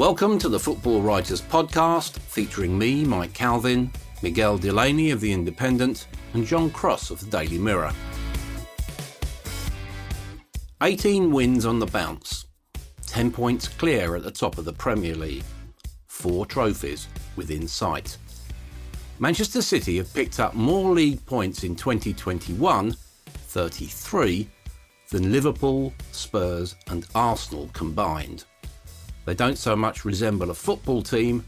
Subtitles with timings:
[0.00, 6.06] Welcome to the Football Writers Podcast, featuring me, Mike Calvin, Miguel Delaney of The Independent,
[6.32, 7.92] and John Cross of the Daily Mirror.
[10.82, 12.46] 18 wins on the bounce,
[13.08, 15.44] 10 points clear at the top of the Premier League,
[16.06, 18.16] four trophies within sight.
[19.18, 24.48] Manchester City have picked up more league points in 2021, 33,
[25.10, 28.46] than Liverpool, Spurs, and Arsenal combined.
[29.24, 31.44] They don't so much resemble a football team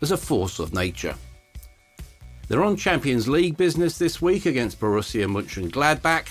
[0.00, 1.14] as a force of nature.
[2.48, 6.28] They're on Champions League business this week against Borussia Mönchengladbach.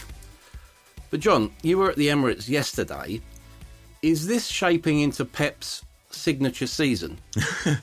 [1.09, 3.21] But John, you were at the Emirates yesterday.
[4.01, 7.19] Is this shaping into Pep's signature season?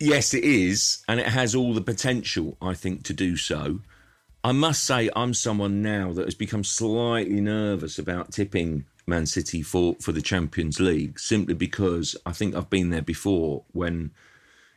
[0.00, 3.80] Yes, it is, and it has all the potential, I think, to do so.
[4.42, 9.62] I must say, I'm someone now that has become slightly nervous about tipping Man City
[9.62, 14.12] for, for the Champions League, simply because I think I've been there before when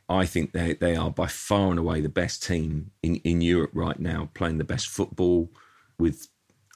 [0.09, 3.71] I think they, they are by far and away the best team in, in Europe
[3.73, 5.51] right now, playing the best football
[5.99, 6.27] with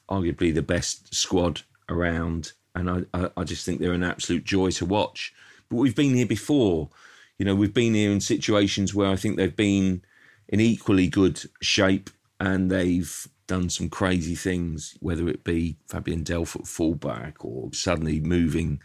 [0.09, 2.53] arguably the best squad around.
[2.75, 5.33] And I, I, I just think they're an absolute joy to watch.
[5.69, 6.89] But we've been here before.
[7.37, 10.03] You know, we've been here in situations where I think they've been
[10.49, 16.55] in equally good shape and they've done some crazy things, whether it be Fabian Delph
[16.55, 18.81] at fullback or suddenly moving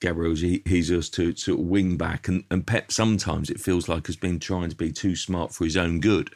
[0.00, 2.26] Gabriel Jesus to, to wing back.
[2.26, 5.64] And, and Pep sometimes it feels like has been trying to be too smart for
[5.64, 6.30] his own good.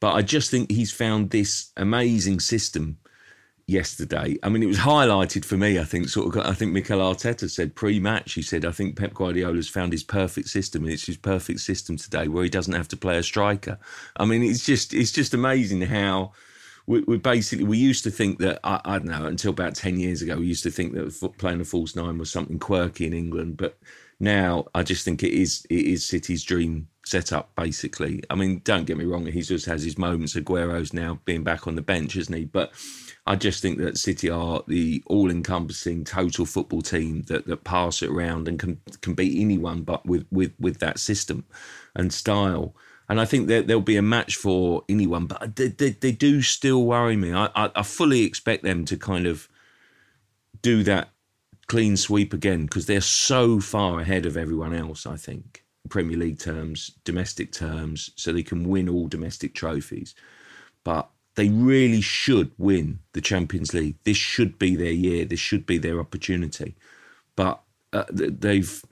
[0.00, 2.96] But I just think he's found this amazing system
[3.66, 4.38] yesterday.
[4.42, 5.78] I mean, it was highlighted for me.
[5.78, 6.46] I think sort of.
[6.46, 8.32] I think Mikel Arteta said pre-match.
[8.32, 11.98] He said, "I think Pep Guardiola's found his perfect system, and it's his perfect system
[11.98, 13.78] today, where he doesn't have to play a striker."
[14.16, 16.32] I mean, it's just it's just amazing how.
[16.86, 19.98] We, we basically we used to think that I, I don't know until about ten
[19.98, 23.12] years ago we used to think that playing a false nine was something quirky in
[23.12, 23.78] England, but
[24.20, 28.22] now I just think it is it is City's dream setup basically.
[28.30, 30.36] I mean, don't get me wrong, he just has his moments.
[30.36, 32.44] Aguero's now being back on the bench, isn't he?
[32.44, 32.72] But
[33.26, 38.10] I just think that City are the all-encompassing total football team that, that pass it
[38.10, 41.44] around and can can beat anyone, but with with with that system
[41.96, 42.76] and style.
[43.08, 46.42] And I think that there'll be a match for anyone, but they, they, they do
[46.42, 47.32] still worry me.
[47.32, 49.48] I, I, I fully expect them to kind of
[50.60, 51.10] do that
[51.68, 55.06] clean sweep again because they're so far ahead of everyone else.
[55.06, 60.14] I think Premier League terms, domestic terms, so they can win all domestic trophies.
[60.82, 63.96] But they really should win the Champions League.
[64.04, 65.24] This should be their year.
[65.24, 66.76] This should be their opportunity.
[67.36, 67.60] But
[67.92, 68.82] uh, they've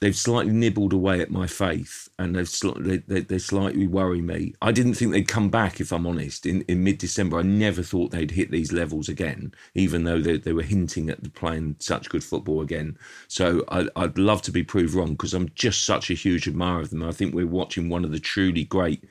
[0.00, 4.20] they've slightly nibbled away at my faith, and they've sl- they, they, they, slightly worry
[4.20, 4.54] me.
[4.62, 6.46] I didn't think they'd come back, if I'm honest.
[6.46, 10.38] In in mid December, I never thought they'd hit these levels again, even though they,
[10.38, 12.98] they were hinting at playing such good football again.
[13.28, 16.80] So I, I'd love to be proved wrong because I'm just such a huge admirer
[16.80, 17.02] of them.
[17.02, 19.04] I think we're watching one of the truly great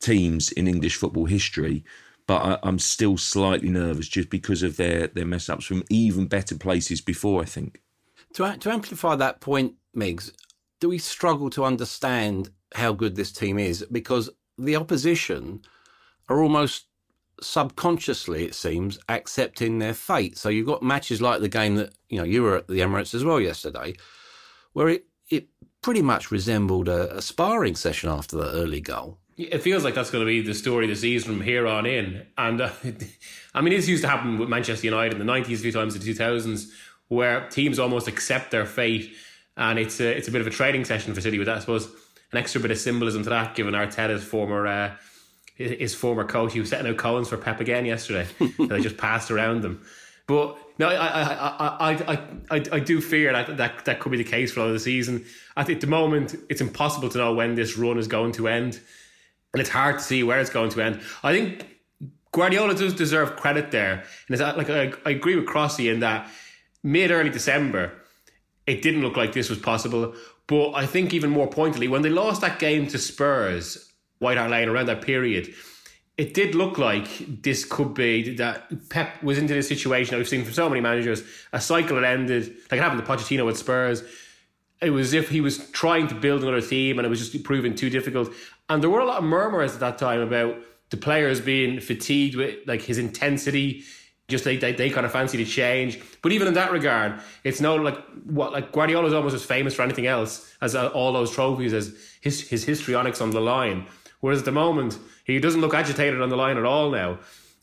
[0.00, 1.84] teams in English football history.
[2.26, 6.26] But I, am still slightly nervous just because of their, their mess ups from even
[6.26, 7.80] better places before, I think.
[8.34, 9.74] To, to amplify that point,
[10.80, 13.84] Do we struggle to understand how good this team is?
[13.90, 15.62] Because the opposition
[16.28, 16.86] are almost
[17.40, 20.36] subconsciously, it seems, accepting their fate.
[20.36, 23.14] So you've got matches like the game that, you know, you were at the Emirates
[23.14, 23.94] as well yesterday,
[24.72, 25.48] where it, it
[25.82, 29.18] pretty much resembled a, a sparring session after the early goal.
[29.36, 31.86] It feels like that's going to be the story of the season from here on
[31.86, 32.26] in.
[32.36, 32.70] And uh,
[33.54, 35.94] I mean, this used to happen with Manchester United in the 90s, a few times
[35.94, 36.70] in the 2000s,
[37.06, 39.14] where teams almost accept their fate,
[39.58, 41.56] and it's a, it's a bit of a trading session for City with that.
[41.56, 41.88] I suppose
[42.32, 44.96] an extra bit of symbolism to that, given Arteta's former uh,
[45.56, 46.52] his former coach.
[46.52, 48.26] He was setting out cones for Pep again yesterday.
[48.58, 49.84] they just passed around them.
[50.28, 52.20] But no, I I, I, I,
[52.50, 54.78] I, I do fear that, that that could be the case for all of the
[54.78, 55.24] season.
[55.56, 58.46] I think at the moment it's impossible to know when this run is going to
[58.46, 58.80] end,
[59.52, 61.00] and it's hard to see where it's going to end.
[61.24, 61.66] I think
[62.30, 66.30] Guardiola does deserve credit there, and that like I, I agree with Crossy in that
[66.84, 67.92] mid early December,
[68.68, 70.14] it didn't look like this was possible.
[70.46, 74.50] But I think even more pointedly, when they lost that game to Spurs, White Hart
[74.50, 75.54] Lane around that period,
[76.18, 80.44] it did look like this could be that Pep was into this situation I've seen
[80.44, 81.22] from so many managers.
[81.52, 84.02] A cycle had ended, like it happened to Pochettino with Spurs.
[84.82, 87.42] It was as if he was trying to build another team and it was just
[87.44, 88.30] proving too difficult.
[88.68, 90.56] And there were a lot of murmurs at that time about
[90.90, 93.84] the players being fatigued with like his intensity,
[94.28, 95.98] just they, they, they kind of fancy to change.
[96.22, 99.82] But even in that regard, it's no like what like Guardiola's almost as famous for
[99.82, 103.86] anything else as uh, all those trophies as his his histrionics on the line.
[104.20, 107.18] Whereas at the moment, he doesn't look agitated on the line at all now.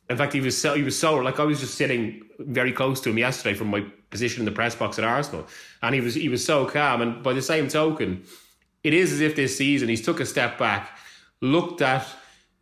[0.09, 2.99] In fact, he was so he was so like I was just sitting very close
[3.01, 5.47] to him yesterday from my position in the press box at Arsenal,
[5.83, 7.01] and he was he was so calm.
[7.01, 8.23] And by the same token,
[8.83, 10.97] it is as if this season he's took a step back,
[11.41, 12.07] looked at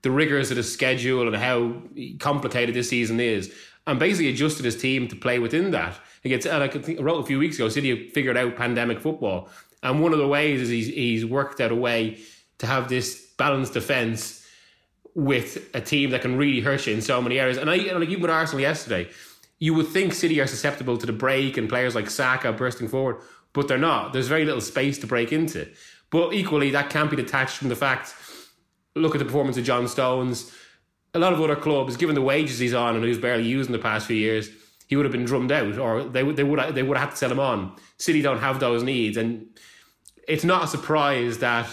[0.01, 1.81] the rigors of the schedule and how
[2.19, 3.53] complicated this season is,
[3.85, 5.99] and basically adjusted his team to play within that.
[6.23, 9.49] Like I, wrote a few weeks ago, City figured out pandemic football,
[9.81, 12.19] and one of the ways is he's, he's worked out a way
[12.59, 14.47] to have this balanced defence
[15.15, 17.57] with a team that can really hurt you in so many areas.
[17.57, 19.09] And I like even with Arsenal yesterday,
[19.59, 23.17] you would think City are susceptible to the break and players like Saka bursting forward,
[23.51, 24.13] but they're not.
[24.13, 25.69] There's very little space to break into.
[26.09, 28.15] But equally, that can't be detached from the fact.
[28.95, 30.55] Look at the performance of John Stones
[31.13, 33.73] a lot of other clubs, given the wages he's on and who's barely used in
[33.73, 34.49] the past few years,
[34.87, 37.11] he would have been drummed out, or they would they would they would have had
[37.11, 37.75] to sell him on.
[37.97, 39.47] City don't have those needs, and
[40.27, 41.67] it's not a surprise that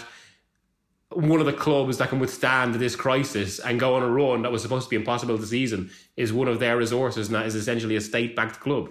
[1.09, 4.51] one of the clubs that can withstand this crisis and go on a run that
[4.51, 7.55] was supposed to be impossible this season is one of their resources, and that is
[7.55, 8.89] essentially a state-backed club.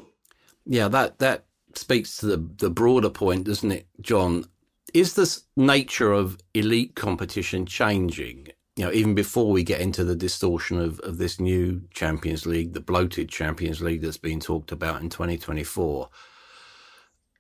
[0.67, 1.45] Yeah, that that
[1.75, 4.45] speaks to the the broader point, doesn't it, John?
[4.93, 8.49] Is this nature of elite competition changing?
[8.81, 12.73] You know, even before we get into the distortion of, of this new Champions League,
[12.73, 16.09] the bloated Champions League that's being talked about in 2024,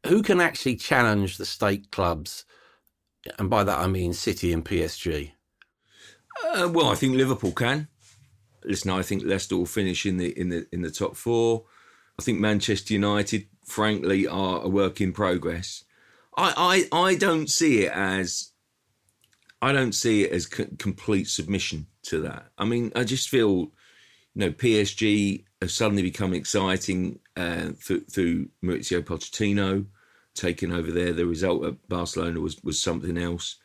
[0.06, 2.44] who can actually challenge the state clubs?
[3.38, 5.32] And by that I mean City and PSG.
[6.44, 7.88] Uh, well, I think Liverpool can.
[8.62, 11.64] Listen, I think Leicester will finish in the in the in the top four.
[12.18, 15.84] I think Manchester United, frankly, are a work in progress.
[16.36, 18.50] I I, I don't see it as
[19.62, 22.46] I don't see it as complete submission to that.
[22.56, 23.70] I mean, I just feel, you
[24.36, 29.86] know, PSG have suddenly become exciting uh, through, through Mauricio Pochettino
[30.34, 31.12] taking over there.
[31.12, 33.56] The result at Barcelona was was something else.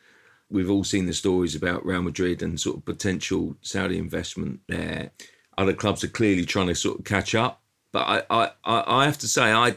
[0.50, 5.10] We've all seen the stories about Real Madrid and sort of potential Saudi investment there.
[5.58, 9.18] Other clubs are clearly trying to sort of catch up, but I I, I have
[9.18, 9.76] to say I.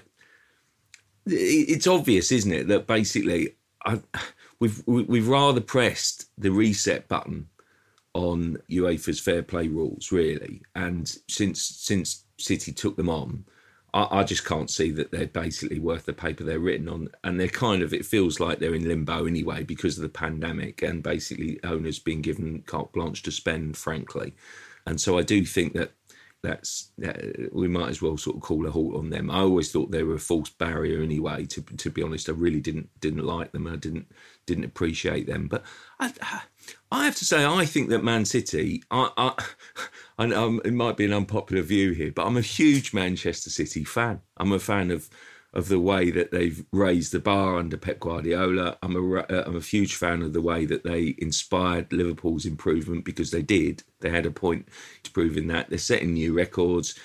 [1.25, 3.55] It's obvious, isn't it, that basically
[3.85, 3.99] I
[4.59, 7.47] we've we've rather pressed the reset button
[8.13, 10.61] on UEFA's fair play rules, really.
[10.75, 13.45] And since since City took them on,
[13.93, 17.09] I, I, just can't see that they're basically worth the paper they're written on.
[17.23, 20.81] And they're kind of it feels like they're in limbo anyway because of the pandemic
[20.81, 24.35] and basically owners being given carte blanche to spend, frankly.
[24.85, 25.91] And so I do think that
[26.41, 27.11] that's uh,
[27.51, 29.29] we might as well sort of call a halt on them.
[29.29, 31.45] I always thought they were a false barrier anyway.
[31.47, 33.67] To to be honest, I really didn't didn't like them.
[33.67, 34.07] I didn't
[34.45, 35.47] didn't appreciate them.
[35.47, 35.63] But
[35.99, 36.13] I,
[36.91, 38.83] I have to say, I think that Man City.
[38.89, 39.43] I, I,
[40.17, 43.83] I know it might be an unpopular view here, but I'm a huge Manchester City
[43.83, 44.21] fan.
[44.37, 45.09] I'm a fan of
[45.53, 48.77] of the way that they've raised the bar under Pep Guardiola.
[48.83, 53.03] I'm a uh, I'm a huge fan of the way that they inspired Liverpool's improvement
[53.03, 53.83] because they did.
[54.01, 54.69] They had a point
[55.03, 55.69] to proving that.
[55.69, 56.95] They're setting new records.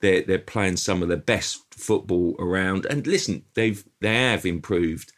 [0.00, 2.86] They're they're playing some of the best football around.
[2.86, 5.12] And listen, they've they have improved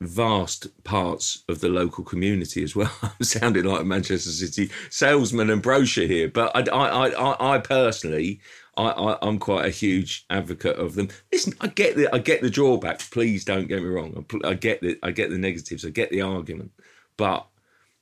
[0.00, 2.92] vast parts of the local community as well.
[3.02, 7.58] I'm sounding like a Manchester City salesman and brochure here, but I, I, I, I
[7.58, 8.40] personally,
[8.76, 11.08] I, I, am quite a huge advocate of them.
[11.30, 13.08] Listen, I get the, I get the drawbacks.
[13.08, 14.24] Please don't get me wrong.
[14.44, 15.84] I, I get the, I get the negatives.
[15.84, 16.72] I get the argument,
[17.16, 17.46] but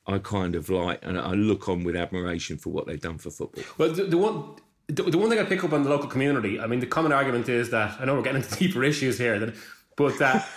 [0.06, 3.30] I kind of like, and I look on with admiration for what they've done for
[3.30, 3.64] football.
[3.78, 4.56] Well, the, the one.
[4.86, 7.12] The, the one thing I pick up on the local community, I mean, the common
[7.12, 9.38] argument is that I know we're getting into deeper issues here.
[9.38, 9.54] That
[9.94, 10.48] but that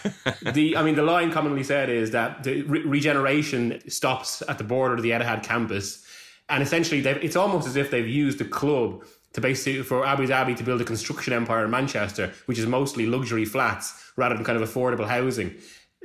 [0.54, 4.64] the, I mean, the line commonly said is that the re- regeneration stops at the
[4.64, 6.04] border of the Etihad campus,
[6.50, 9.04] and essentially, it's almost as if they've used the club
[9.34, 13.06] to basically for Abu Dhabi to build a construction empire in Manchester, which is mostly
[13.06, 15.56] luxury flats rather than kind of affordable housing.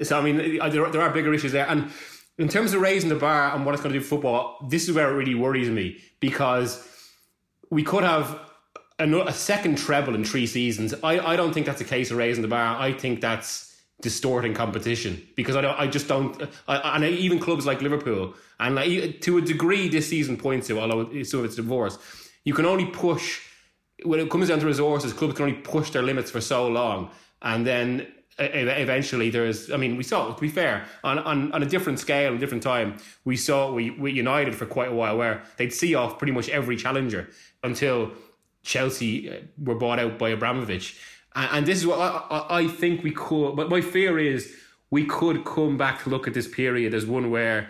[0.02, 1.90] So I mean, uh, there, there are bigger issues there, and
[2.38, 4.88] in terms of raising the bar and what it's going to do for football, this
[4.88, 6.86] is where it really worries me because
[7.70, 8.38] we could have
[8.98, 10.94] a, a second treble in three seasons.
[11.02, 12.80] I, I don't think that's a case of raising the bar.
[12.80, 17.66] I think that's distorting competition because I don't, I just don't, I, and even clubs
[17.66, 21.56] like Liverpool and like, to a degree this season points to, although it's so it's
[21.56, 21.98] divorce,
[22.48, 23.40] you can only push
[24.04, 25.12] when it comes down to resources.
[25.12, 27.10] Clubs can only push their limits for so long,
[27.42, 28.06] and then
[28.38, 29.70] eventually there's.
[29.70, 32.62] I mean, we saw to be fair on on, on a different scale, a different
[32.62, 32.96] time.
[33.24, 36.48] We saw we, we United for quite a while where they'd see off pretty much
[36.48, 37.28] every challenger
[37.62, 38.12] until
[38.62, 40.96] Chelsea uh, were bought out by Abramovich
[41.38, 43.56] and, and this is what I, I think we could.
[43.56, 44.54] But my fear is
[44.90, 47.68] we could come back to look at this period as one where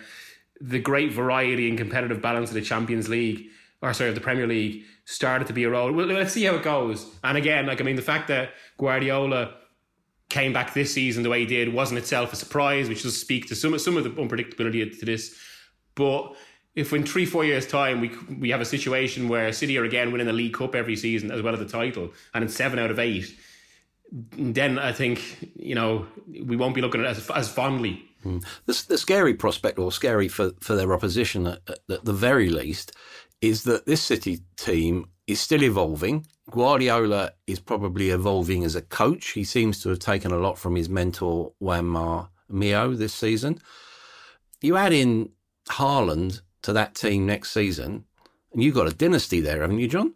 [0.61, 3.49] the great variety and competitive balance of the Champions League,
[3.83, 5.97] or sorry, of the Premier League, started to be eroded.
[5.97, 7.07] Well, let's see how it goes.
[7.25, 9.55] And again, like I mean, the fact that Guardiola
[10.29, 13.47] came back this season the way he did wasn't itself a surprise, which does speak
[13.49, 15.37] to some some of the unpredictability to this.
[15.95, 16.35] But
[16.75, 20.13] if in three four years time we we have a situation where City are again
[20.13, 22.91] winning the League Cup every season as well as the title, and in seven out
[22.91, 23.35] of eight
[24.11, 28.05] then I think you know we won't be looking at it as, as fondly.
[28.25, 28.45] Mm.
[28.67, 32.93] The, the, scary prospect, or scary for, for their opposition at, at the very least,
[33.41, 36.27] is that this City team is still evolving.
[36.51, 39.31] Guardiola is probably evolving as a coach.
[39.31, 43.61] He seems to have taken a lot from his mentor Juanma Lillo this season.
[44.61, 45.31] You add in
[45.69, 48.05] Haaland to that team next season,
[48.53, 50.15] and you've got a dynasty there, haven't you, John?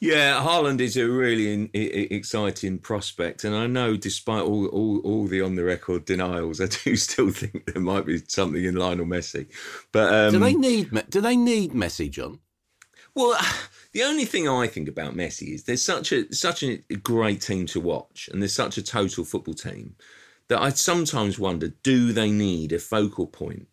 [0.00, 4.98] Yeah, Haaland is a really in, in, exciting prospect, and I know, despite all, all,
[5.00, 8.74] all the on the record denials, I do still think there might be something in
[8.74, 9.46] Lionel Messi.
[9.92, 12.40] But um, do they need do they need Messi, John?
[13.14, 13.38] Well,
[13.92, 17.66] the only thing I think about Messi is there's such a such a great team
[17.66, 19.96] to watch, and there's such a total football team
[20.48, 23.68] that I sometimes wonder: do they need a focal point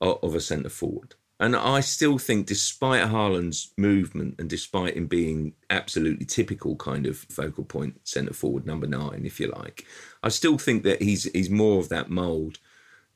[0.00, 1.14] of, of a centre forward?
[1.38, 7.18] And I still think, despite Haaland's movement and despite him being absolutely typical kind of
[7.18, 9.84] focal point centre forward number nine, if you like,
[10.22, 12.58] I still think that he's he's more of that mould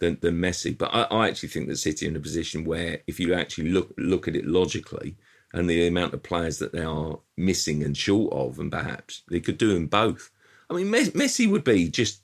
[0.00, 0.76] than, than Messi.
[0.76, 3.70] But I, I actually think that City are in a position where, if you actually
[3.70, 5.16] look look at it logically,
[5.52, 9.40] and the amount of players that they are missing and short of, and perhaps they
[9.40, 10.30] could do them both.
[10.69, 12.23] I mean, Messi would be just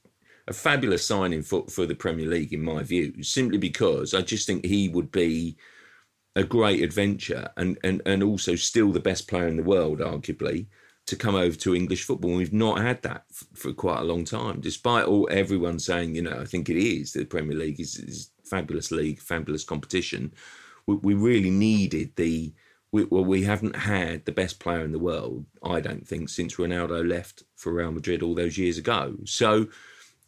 [0.49, 4.47] a fabulous signing for for the Premier League, in my view, simply because I just
[4.47, 5.57] think he would be
[6.37, 10.67] a great adventure and, and, and also still the best player in the world, arguably,
[11.07, 12.35] to come over to English football.
[12.35, 16.21] We've not had that f- for quite a long time, despite all everyone saying, you
[16.21, 20.35] know, I think it is the Premier League is, is fabulous league, fabulous competition.
[20.87, 22.53] We, we really needed the
[22.93, 26.57] we, well, we haven't had the best player in the world, I don't think, since
[26.57, 29.17] Ronaldo left for Real Madrid all those years ago.
[29.25, 29.69] So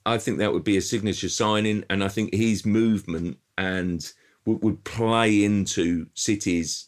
[0.05, 4.11] I think that would be a signature signing, and I think his movement and
[4.45, 6.87] would, would play into City's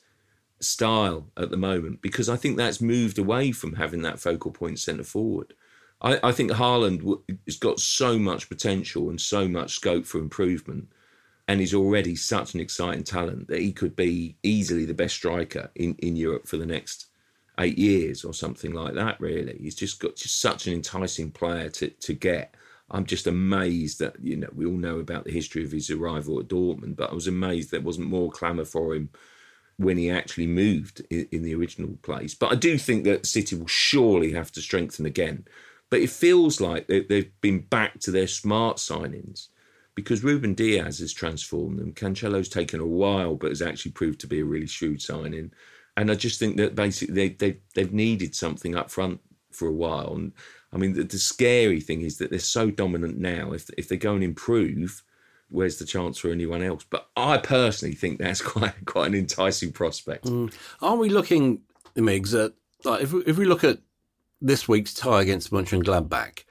[0.61, 4.79] style at the moment because I think that's moved away from having that focal point
[4.79, 5.55] centre forward.
[6.03, 10.89] I, I think Haaland has got so much potential and so much scope for improvement,
[11.51, 15.69] and he's already such an exciting talent that he could be easily the best striker
[15.75, 17.07] in, in Europe for the next
[17.59, 19.21] eight years or something like that.
[19.21, 22.55] Really, he's just got just such an enticing player to to get.
[22.93, 26.39] I'm just amazed that you know we all know about the history of his arrival
[26.39, 29.11] at Dortmund, but I was amazed there wasn't more clamour for him
[29.77, 32.33] when he actually moved in, in, the original place.
[32.33, 35.47] But I do think that City will surely have to strengthen again.
[35.89, 39.49] But it feels like they've been back to their smart signings
[39.95, 41.93] because Ruben Dias has transformed them.
[41.93, 45.53] Cancelo's taken a while, but has actually proved to be a really shrewd signing.
[45.97, 49.21] And I just think that basically they, they, they've needed something up front
[49.51, 50.15] for a while.
[50.15, 50.33] And
[50.73, 53.53] I mean, the, the, scary thing is that they're so dominant now.
[53.53, 55.03] If if they go and improve,
[55.49, 56.85] where's the chance for anyone else?
[56.89, 60.27] But I personally think that's quite quite an enticing prospect.
[60.27, 60.53] Mm.
[60.81, 61.63] Are we looking,
[61.97, 62.53] Migs, at
[62.85, 63.81] like if we, if we look at
[64.41, 66.45] this week's tie against Mönchengladbach,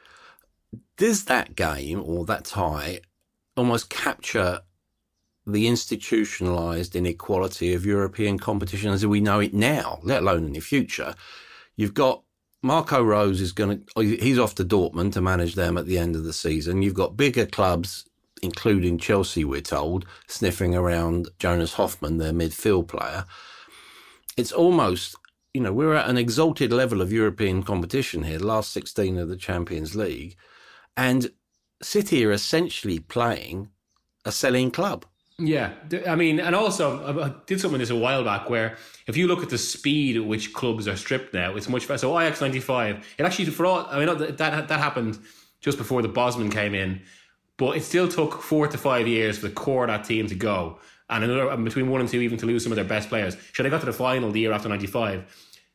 [0.97, 2.99] does that game or that tie
[3.59, 4.61] almost capture
[5.45, 10.59] the institutionalized inequality of European competition as we know it now, let alone in the
[10.59, 11.13] future?
[11.75, 12.23] You've got
[12.61, 15.97] Marco Rose is going to, oh, he's off to Dortmund to manage them at the
[15.97, 16.81] end of the season.
[16.81, 18.05] You've got bigger clubs,
[18.41, 23.25] including Chelsea, we're told, sniffing around Jonas Hofmann, their midfield player.
[24.35, 25.15] It's almost,
[25.53, 29.29] you know, we're at an exalted level of European competition here, the last 16 of
[29.29, 30.35] the Champions League.
[30.97, 31.31] And
[31.81, 33.69] City are essentially playing
[34.25, 35.05] a selling club.
[35.41, 35.71] Yeah,
[36.05, 38.75] I mean, and also I did something this a while back where
[39.07, 42.07] if you look at the speed at which clubs are stripped now, it's much faster.
[42.07, 45.17] So Ajax ninety five, it actually for all I mean that that that happened
[45.61, 47.01] just before the Bosman came in,
[47.55, 50.35] but it still took four to five years for the core of that team to
[50.35, 53.37] go, and another between one and two even to lose some of their best players.
[53.53, 55.23] Should they got to the final the year after ninety five?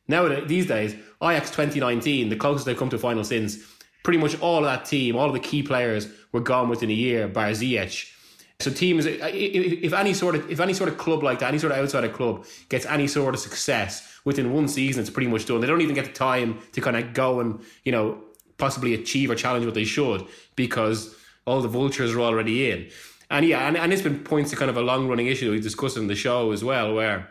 [0.07, 3.57] Now these days, Ajax twenty nineteen, the closest they've come to a final since,
[4.05, 6.93] pretty much all of that team, all of the key players were gone within a
[6.93, 8.15] year, bar Ziyech
[8.59, 11.73] so teams, if any sort of if any sort of club like that, any sort
[11.73, 15.59] of outsider club gets any sort of success within one season, it's pretty much done.
[15.59, 18.21] They don't even get the time to kind of go and you know
[18.57, 21.13] possibly achieve or challenge what they should because
[21.45, 22.89] all the vultures are already in.
[23.29, 25.59] And yeah, and, and it's been points to kind of a long running issue we
[25.59, 27.29] discussed in the show as well, where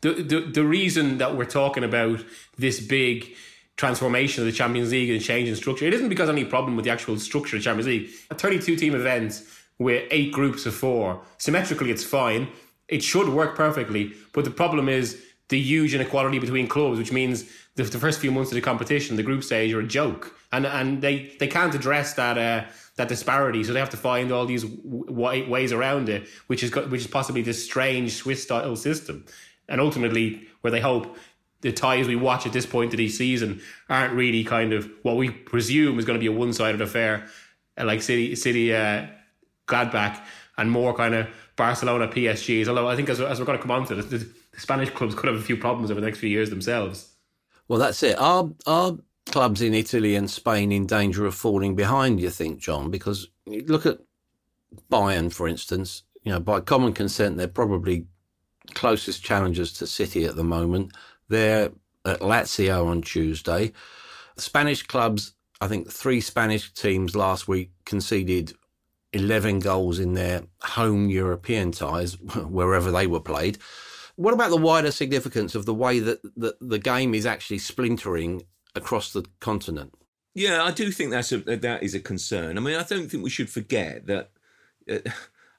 [0.00, 2.24] the, the the reason that we're talking about
[2.56, 3.34] this big
[3.76, 6.84] transformation of the Champions League and change in structure, it isn't because any problem with
[6.84, 8.10] the actual structure of the Champions League.
[8.30, 9.42] A 32 team event
[9.78, 11.22] with eight groups of four.
[11.38, 12.48] Symmetrically, it's fine.
[12.88, 14.12] It should work perfectly.
[14.32, 17.44] But the problem is the huge inequality between clubs, which means
[17.76, 20.66] the, the first few months of the competition, the group stage, are a joke, and
[20.66, 22.64] and they, they can't address that uh,
[22.96, 23.64] that disparity.
[23.64, 27.06] So they have to find all these w- ways around it, which is which is
[27.06, 29.26] possibly this strange Swiss style system,
[29.68, 31.16] and ultimately where they hope
[31.64, 35.16] the ties we watch at this point of the season aren't really kind of what
[35.16, 37.26] we presume is going to be a one sided affair,
[37.76, 38.72] like City City.
[38.72, 39.06] Uh,
[39.66, 40.20] Gladbach
[40.56, 42.68] and more kind of Barcelona PSGs.
[42.68, 45.14] Although I think as, as we're going to come on to, the, the Spanish clubs
[45.14, 47.10] could have a few problems over the next few years themselves.
[47.68, 48.18] Well, that's it.
[48.18, 52.20] Are are clubs in Italy and Spain in danger of falling behind?
[52.20, 52.90] You think, John?
[52.90, 53.98] Because look at
[54.90, 56.02] Bayern, for instance.
[56.22, 58.06] You know, by common consent, they're probably
[58.74, 60.92] closest challengers to City at the moment.
[61.34, 61.72] They're
[62.04, 63.72] at Lazio on Tuesday.
[64.36, 68.52] Spanish clubs, I think three Spanish teams last week conceded
[69.12, 73.58] 11 goals in their home European ties, wherever they were played.
[74.14, 78.42] What about the wider significance of the way that the, the game is actually splintering
[78.76, 79.92] across the continent?
[80.34, 82.56] Yeah, I do think that's a, that is a concern.
[82.56, 84.30] I mean, I don't think we should forget that.
[84.88, 84.98] Uh,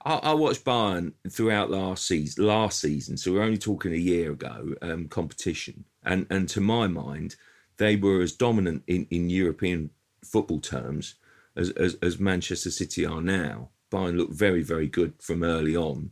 [0.05, 2.45] I, I, watched Bayern throughout last season.
[2.45, 4.75] Last season, so we're only talking a year ago.
[4.81, 7.35] Um, competition, and and to my mind,
[7.77, 9.89] they were as dominant in, in European
[10.23, 11.15] football terms
[11.55, 13.69] as, as, as Manchester City are now.
[13.91, 16.11] Bayern looked very, very good from early on.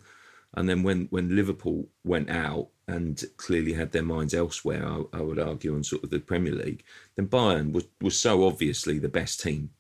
[0.56, 5.22] And then when, when Liverpool went out and clearly had their minds elsewhere, I, I
[5.22, 6.84] would argue, on sort of the Premier League,
[7.16, 9.72] then Bayern was, was so obviously the best team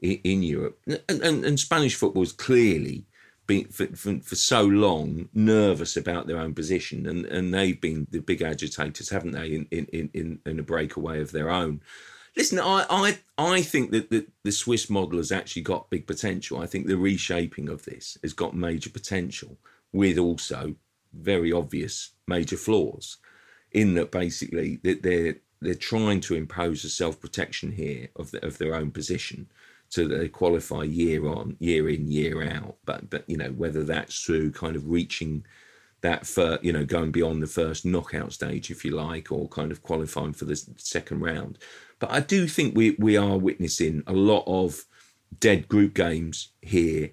[0.00, 0.78] in, Europe.
[0.86, 3.04] And, and, and, Spanish football is clearly
[3.52, 7.06] been for, for, for, so long nervous about their own position.
[7.06, 11.20] And, and they've been the big agitators, haven't they, in, in, in, in a breakaway
[11.20, 11.82] of their own.
[12.34, 16.60] Listen, I, I, I think that the, the Swiss model has actually got big potential.
[16.60, 19.58] I think the reshaping of this has got major potential,
[19.92, 20.74] with also
[21.12, 23.18] very obvious major flaws,
[23.70, 28.44] in that basically that they're they're trying to impose a self protection here of the,
[28.44, 29.48] of their own position,
[29.92, 32.76] so they uh, qualify year on, year in, year out.
[32.86, 35.44] But but you know whether that's through kind of reaching
[36.00, 39.70] that for you know going beyond the first knockout stage, if you like, or kind
[39.70, 41.58] of qualifying for the second round.
[41.98, 44.82] But I do think we, we are witnessing a lot of
[45.38, 47.10] dead group games here.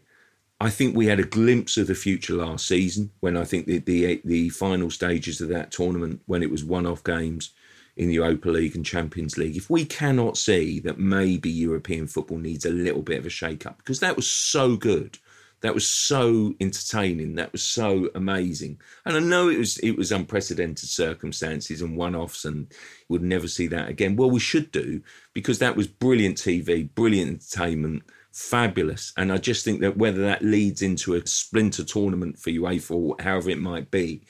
[0.62, 3.80] I think we had a glimpse of the future last season when I think the
[3.80, 7.52] the, the final stages of that tournament when it was one-off games
[8.00, 9.58] in the Europa League and Champions League.
[9.58, 13.78] If we cannot see that maybe European football needs a little bit of a shake-up
[13.78, 15.20] because that was so good
[15.62, 17.36] that was so entertaining.
[17.36, 18.80] That was so amazing.
[19.06, 22.68] And I know it was it was unprecedented circumstances and one-offs, and
[23.10, 24.16] would never see that again.
[24.16, 25.02] Well, we should do
[25.34, 29.12] because that was brilliant TV, brilliant entertainment, fabulous.
[29.18, 33.16] And I just think that whether that leads into a splinter tournament for UEFA or
[33.20, 34.22] however it might be,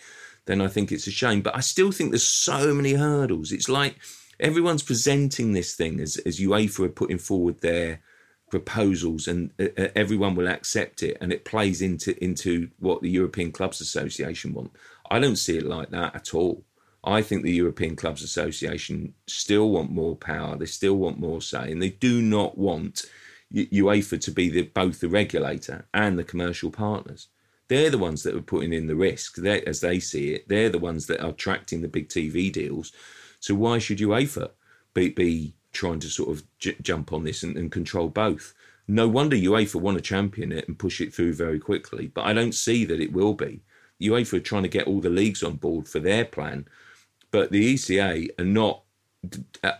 [0.49, 1.41] then I think it's a shame.
[1.41, 3.51] But I still think there's so many hurdles.
[3.51, 3.97] It's like
[4.39, 8.01] everyone's presenting this thing as as UEFA are putting forward their
[8.49, 13.09] proposals and uh, uh, everyone will accept it and it plays into into what the
[13.11, 14.71] European Clubs Association want.
[15.11, 16.65] I don't see it like that at all.
[17.03, 20.57] I think the European Clubs Association still want more power.
[20.57, 23.05] They still want more say, and they do not want
[23.53, 27.27] UEFA to be the, both the regulator and the commercial partners.
[27.69, 30.47] They're the ones that are putting in the risk, they as they see it.
[30.49, 32.91] They're the ones that are attracting the big TV deals.
[33.39, 34.49] So why should UEFA
[34.93, 38.53] be, be trying to sort of j- jump on this and, and, control both.
[38.87, 42.33] No wonder UEFA want to champion it and push it through very quickly, but I
[42.33, 43.61] don't see that it will be.
[44.01, 46.67] UEFA are trying to get all the leagues on board for their plan,
[47.31, 48.83] but the ECA are not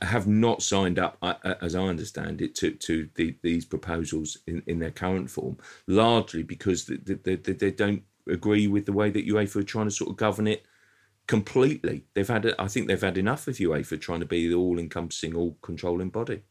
[0.02, 1.18] have not signed up,
[1.62, 6.44] as I understand it, to to the, these proposals in, in their current form, largely
[6.44, 10.10] because they, they, they, don't agree with the way that UEFA are trying to sort
[10.10, 10.66] of govern it
[11.28, 12.04] completely.
[12.14, 16.10] They've had, I think, they've had enough of UEFA trying to be the all-encompassing, all-controlling
[16.10, 16.42] body.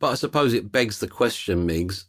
[0.00, 2.04] But I suppose it begs the question, Migs.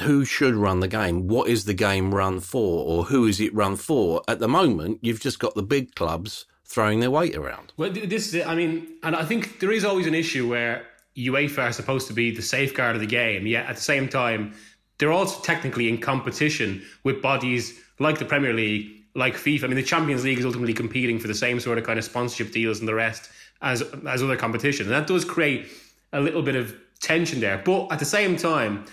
[0.00, 1.28] Who should run the game?
[1.28, 4.22] What is the game run for, or who is it run for?
[4.26, 7.72] At the moment, you've just got the big clubs throwing their weight around.
[7.76, 8.46] Well, this is.
[8.46, 12.12] I mean, and I think there is always an issue where UEFA are supposed to
[12.12, 14.54] be the safeguard of the game, yet at the same time,
[14.98, 19.64] they're also technically in competition with bodies like the Premier League, like FIFA.
[19.64, 22.04] I mean, the Champions League is ultimately competing for the same sort of kind of
[22.04, 23.30] sponsorship deals and the rest
[23.62, 25.68] as as other competition, and that does create
[26.12, 27.58] a little bit of tension there.
[27.58, 28.86] But at the same time,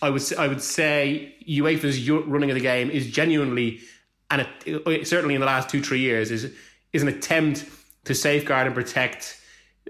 [0.00, 3.80] I would I would say UEFA's running of the game is genuinely,
[4.30, 6.52] and it, certainly in the last two three years is
[6.92, 7.64] is an attempt
[8.04, 9.40] to safeguard and protect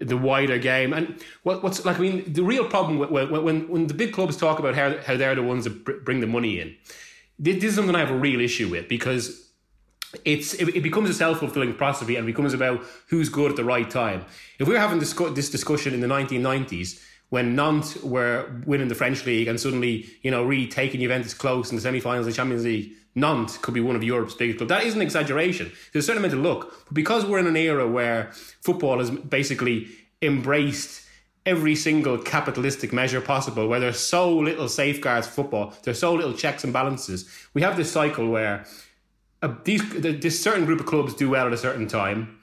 [0.01, 0.93] the wider game.
[0.93, 4.37] And what, what's like, I mean, the real problem when, when, when the big clubs
[4.37, 6.77] talk about how, how they're the ones that bring the money in,
[7.39, 9.49] this is something I have a real issue with because
[10.25, 13.65] it's it, it becomes a self fulfilling prophecy and becomes about who's good at the
[13.65, 14.25] right time.
[14.59, 18.95] If we were having this, this discussion in the 1990s when Nantes were winning the
[18.95, 22.37] French league and suddenly you know really taking Juventus close in the semi-finals of the
[22.37, 24.69] Champions League, Nantes could be one of Europe's biggest clubs.
[24.69, 25.73] That is an exaggeration.
[25.93, 29.11] There's a certain amount of luck, but because we're in an era where football has
[29.11, 29.89] basically
[30.23, 31.07] embraced
[31.47, 36.35] every single capitalistic measure possible, where there's so little safeguards for football, there's so little
[36.35, 37.29] checks and balances.
[37.55, 38.67] We have this cycle where
[39.43, 42.39] uh, these this certain group of clubs do well at a certain time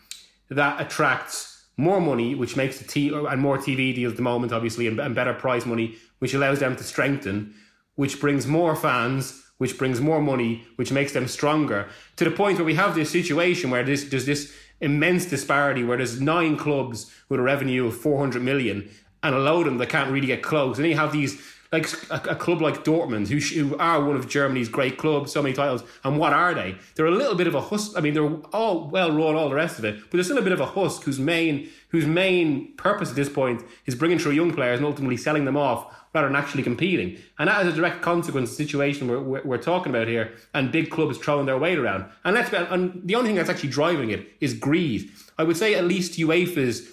[0.49, 4.53] that attracts more money, which makes the T and more TV deals at the moment,
[4.53, 7.53] obviously, and, and better prize money, which allows them to strengthen,
[7.95, 11.87] which brings more fans, which brings more money, which makes them stronger.
[12.17, 15.97] To the point where we have this situation where this, there's this immense disparity where
[15.97, 18.89] there's nine clubs with a revenue of 400 million
[19.23, 20.77] and a load of them that can't really get close.
[20.77, 24.15] And then you have these like a, a, club like Dortmund, who, who are one
[24.15, 25.83] of Germany's great clubs, so many titles.
[26.03, 26.77] And what are they?
[26.95, 27.93] They're a little bit of a husk.
[27.97, 30.43] I mean, they're all well run, all the rest of it, but they're still a
[30.43, 34.33] bit of a husk whose main whose main purpose at this point is bringing through
[34.33, 37.17] young players and ultimately selling them off rather than actually competing.
[37.39, 40.33] And that is a direct consequence of the situation we're, we're, we're talking about here,
[40.53, 42.05] and big clubs throwing their weight around.
[42.23, 45.11] And that's and the only thing that's actually driving it is greed.
[45.37, 46.89] I would say at least UEFA's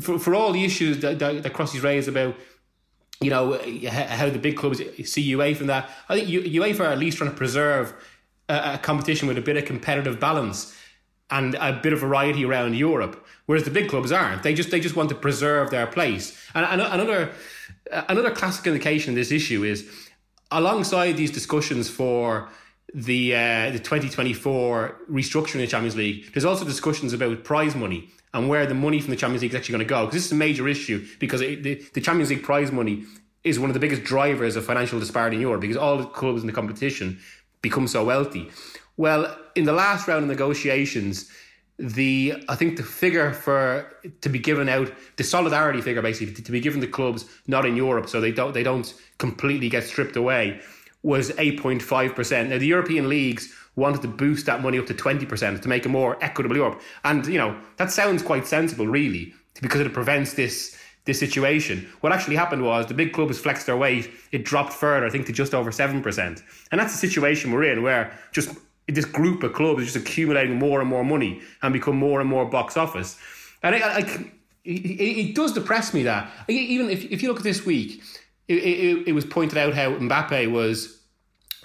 [0.00, 2.36] for, for all the issues that, that, that Crossy's raised about
[3.20, 3.52] you know
[3.90, 5.90] how the big clubs see UEFA from that.
[6.08, 7.92] I think UEFA are at least trying to preserve
[8.48, 10.74] a, a, competition with a bit of competitive balance
[11.30, 14.42] and a bit of variety around Europe, whereas the big clubs aren't.
[14.42, 16.34] They just they just want to preserve their place.
[16.54, 17.32] And, another
[18.08, 19.86] another classic indication of this issue is
[20.50, 22.48] alongside these discussions for
[22.94, 28.08] the uh, the 2024 restructuring of the Champions League, there's also discussions about prize money
[28.32, 30.06] and where the money from the Champions League is actually going to go.
[30.06, 33.04] Because this is a major issue because it, the, the Champions League prize money
[33.42, 36.42] is one of the biggest drivers of financial disparity in Europe because all the clubs
[36.42, 37.18] in the competition
[37.62, 38.50] become so wealthy.
[38.96, 41.30] Well, in the last round of negotiations,
[41.78, 43.90] the I think the figure for
[44.20, 47.64] to be given out, the solidarity figure basically to, to be given to clubs not
[47.64, 50.60] in Europe, so they don't they don't completely get stripped away,
[51.02, 52.50] was eight point five percent.
[52.50, 55.88] Now the European leagues wanted to boost that money up to 20% to make a
[55.88, 56.80] more equitable Europe.
[57.04, 61.88] And, you know, that sounds quite sensible, really, because it prevents this this situation.
[62.02, 64.10] What actually happened was the big clubs flexed their weight.
[64.32, 66.42] It dropped further, I think, to just over 7%.
[66.70, 68.50] And that's the situation we're in, where just
[68.86, 72.28] this group of clubs is just accumulating more and more money and become more and
[72.28, 73.18] more box office.
[73.62, 74.00] And I, I,
[74.64, 78.02] it, it, does depress me that, even if, if you look at this week,
[78.48, 80.99] it, it, it was pointed out how Mbappe was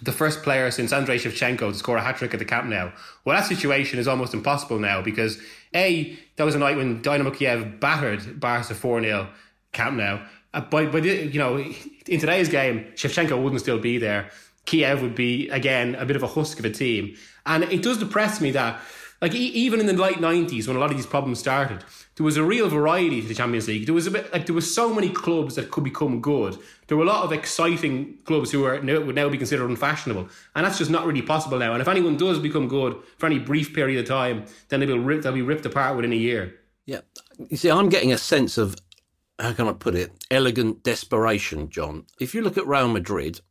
[0.01, 2.91] the first player since Andrei Shevchenko to score a hat trick at the Camp Nou.
[3.23, 5.41] Well, that situation is almost impossible now because
[5.73, 9.29] A, that was a night when Dynamo Kiev battered Barca 4 0
[9.71, 10.19] Camp Nou.
[10.53, 14.29] Uh, but, but, you know, in today's game, Shevchenko wouldn't still be there.
[14.65, 17.15] Kiev would be, again, a bit of a husk of a team.
[17.45, 18.81] And it does depress me that
[19.21, 21.83] like even in the late nineties, when a lot of these problems started,
[22.15, 23.85] there was a real variety to the Champions League.
[23.85, 26.57] There was a bit like there was so many clubs that could become good.
[26.87, 30.29] There were a lot of exciting clubs who are now, would now be considered unfashionable,
[30.55, 31.73] and that's just not really possible now.
[31.73, 34.99] And if anyone does become good for any brief period of time, then they will
[34.99, 36.55] rip, they'll be ripped apart within a year.
[36.85, 37.01] Yeah,
[37.49, 38.75] you see, I'm getting a sense of
[39.39, 40.11] how can I put it?
[40.31, 42.05] Elegant desperation, John.
[42.19, 43.41] If you look at Real Madrid,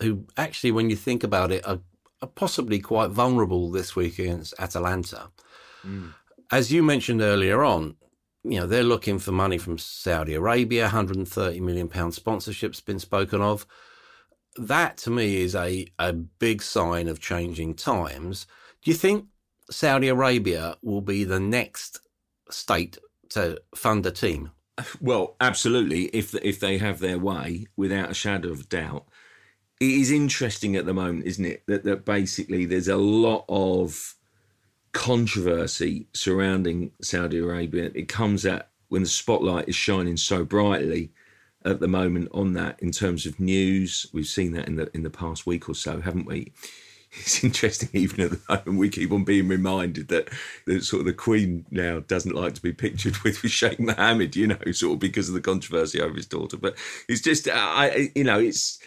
[0.00, 1.80] who actually, when you think about it, are
[2.24, 5.28] are possibly quite vulnerable this week against Atalanta.
[5.86, 6.14] Mm.
[6.50, 7.96] As you mentioned earlier on,
[8.44, 13.40] you know, they're looking for money from Saudi Arabia, 130 million pound sponsorship's been spoken
[13.40, 13.66] of.
[14.56, 18.46] That to me is a, a big sign of changing times.
[18.82, 19.26] Do you think
[19.70, 22.00] Saudi Arabia will be the next
[22.50, 22.98] state
[23.30, 24.50] to fund a team?
[25.00, 26.04] Well, absolutely.
[26.06, 29.06] If if they have their way, without a shadow of doubt,
[29.80, 31.62] it is interesting at the moment, isn't it?
[31.66, 34.14] That that basically there's a lot of
[34.94, 37.90] controversy surrounding Saudi Arabia.
[37.94, 41.10] It comes at when the spotlight is shining so brightly
[41.64, 44.06] at the moment on that in terms of news.
[44.12, 46.52] We've seen that in the in the past week or so, haven't we?
[47.16, 50.30] It's interesting, even at the moment, we keep on being reminded that,
[50.66, 54.34] that sort of the Queen now doesn't like to be pictured with, with Sheikh Mohammed,
[54.34, 56.56] you know, sort of because of the controversy over his daughter.
[56.56, 56.76] But
[57.08, 58.80] it's just, I, you know, it's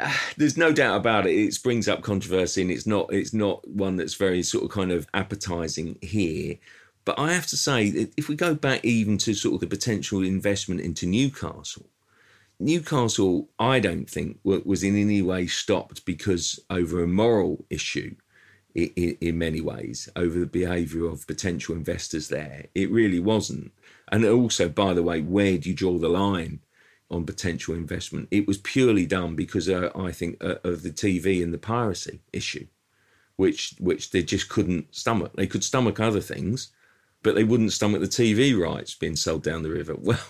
[0.36, 1.32] there's no doubt about it.
[1.32, 4.92] It brings up controversy, and it's not it's not one that's very sort of kind
[4.92, 6.56] of appetizing here.
[7.04, 10.22] But I have to say, if we go back even to sort of the potential
[10.22, 11.86] investment into Newcastle,
[12.60, 18.14] Newcastle, I don't think was in any way stopped because over a moral issue.
[18.74, 23.72] In, many ways, over the behaviour of potential investors there, it really wasn't.
[24.12, 26.60] And also, by the way, where do you draw the line
[27.10, 28.28] on potential investment?
[28.30, 32.20] It was purely done because uh, I think uh, of the TV and the piracy
[32.32, 32.66] issue,
[33.36, 35.32] which which they just couldn't stomach.
[35.34, 36.70] They could stomach other things,
[37.22, 39.96] but they wouldn't stomach the TV rights being sold down the river.
[40.02, 40.20] Well,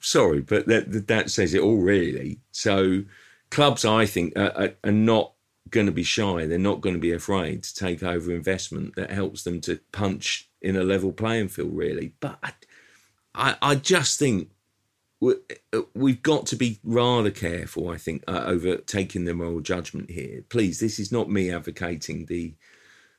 [0.00, 2.38] sorry, but that that says it all, really.
[2.52, 3.02] So
[3.50, 5.32] clubs, I think, are, are not
[5.70, 6.46] going to be shy.
[6.46, 10.48] They're not going to be afraid to take over investment that helps them to punch
[10.62, 12.12] in a level playing field, really.
[12.20, 12.52] But I,
[13.34, 14.50] I, I just think
[15.20, 20.42] we've got to be rather careful, I think, uh, over taking the moral judgment here.
[20.48, 22.54] Please, this is not me advocating the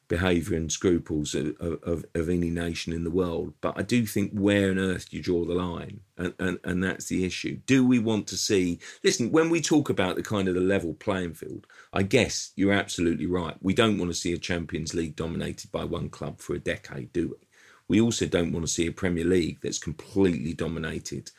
[0.07, 3.53] behaviour and scruples of, of, of, any nation in the world.
[3.59, 5.99] But I do think where on earth do you draw the line?
[6.17, 7.57] And, and, and that's the issue.
[7.65, 10.93] Do we want to see, listen, when we talk about the kind of the level
[10.93, 13.55] playing field, I guess you're absolutely right.
[13.61, 17.11] We don't want to see a Champions League dominated by one club for a decade,
[17.11, 17.47] do we?
[17.89, 21.31] We also don't want to see a Premier League that's completely dominated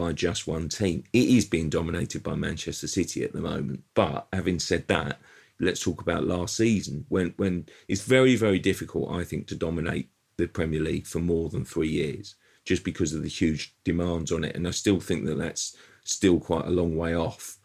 [0.00, 1.04] by just one team.
[1.12, 3.84] It is being dominated by Manchester City at the moment.
[3.94, 5.20] But having said that,
[5.60, 10.08] let's talk about last season when when it's very very difficult I think to dominate
[10.38, 12.34] the Premier League for more than three years
[12.64, 16.40] just because of the huge demands on it and I still think that that's still
[16.40, 17.58] quite a long way off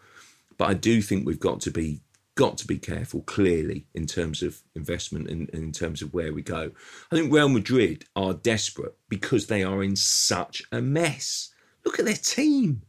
[0.58, 2.02] but I do think we've got to be
[2.36, 6.34] got to be careful clearly in terms of investment and, and in terms of where
[6.34, 6.72] we go
[7.14, 11.55] I think Real Madrid are desperate because they are in such a mess
[11.86, 12.82] look at their team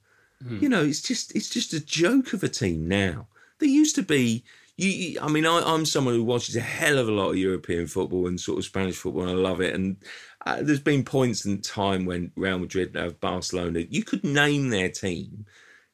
[0.44, 0.60] mm.
[0.60, 3.26] you know it's just it's just a joke of a team now
[3.58, 4.44] there used to be
[4.76, 7.86] you, I mean, I, am someone who watches a hell of a lot of European
[7.86, 9.74] football and sort of Spanish football, and I love it.
[9.74, 9.96] And
[10.44, 14.90] uh, there's been points in time when Real Madrid have Barcelona, you could name their
[14.90, 15.46] team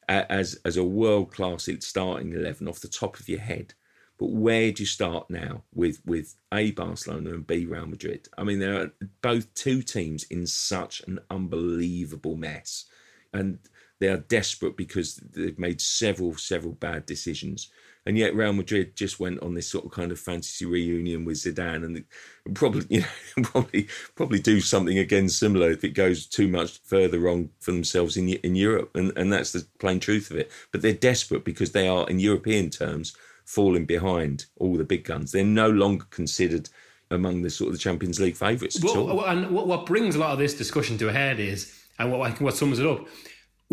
[0.09, 3.75] uh, as as a world class starting eleven off the top of your head.
[4.23, 8.29] But where do you start now with with A Barcelona and B Real Madrid?
[8.39, 12.85] I mean, there are both two teams in such an unbelievable mess,
[13.33, 13.59] and
[13.99, 17.69] they are desperate because they've made several several bad decisions
[18.05, 21.39] and yet Real Madrid just went on this sort of kind of fantasy reunion with
[21.39, 22.05] Zidane, and
[22.55, 27.19] probably you know probably probably do something again similar if it goes too much further
[27.19, 30.51] wrong for themselves in in Europe, and and that's the plain truth of it.
[30.71, 35.33] But they're desperate because they are, in European terms, falling behind all the big guns.
[35.33, 36.69] They're no longer considered
[37.11, 38.77] among the sort of the Champions League favourites.
[38.77, 39.25] At well, all.
[39.25, 42.55] and what brings a lot of this discussion to a head is, and what what
[42.55, 43.07] sums it up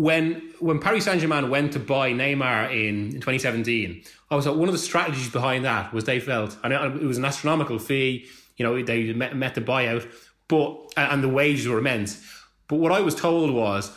[0.00, 4.56] when when Paris Saint Germain went to buy Neymar in, in 2017, I was like,
[4.56, 8.26] one of the strategies behind that was they felt, and it was an astronomical fee.
[8.56, 10.10] You know, they met, met the buyout,
[10.48, 12.24] but and the wages were immense.
[12.66, 13.90] But what I was told was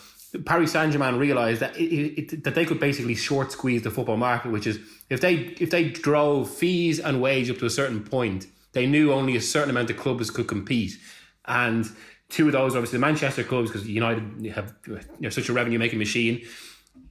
[0.45, 4.17] Paris Saint Germain realised that it, it, that they could basically short squeeze the football
[4.17, 8.03] market, which is if they if they drove fees and wage up to a certain
[8.03, 10.97] point, they knew only a certain amount of clubs could compete,
[11.45, 11.89] and
[12.33, 15.77] Two of those, obviously, the Manchester clubs, because United have you know, such a revenue
[15.77, 16.43] making machine,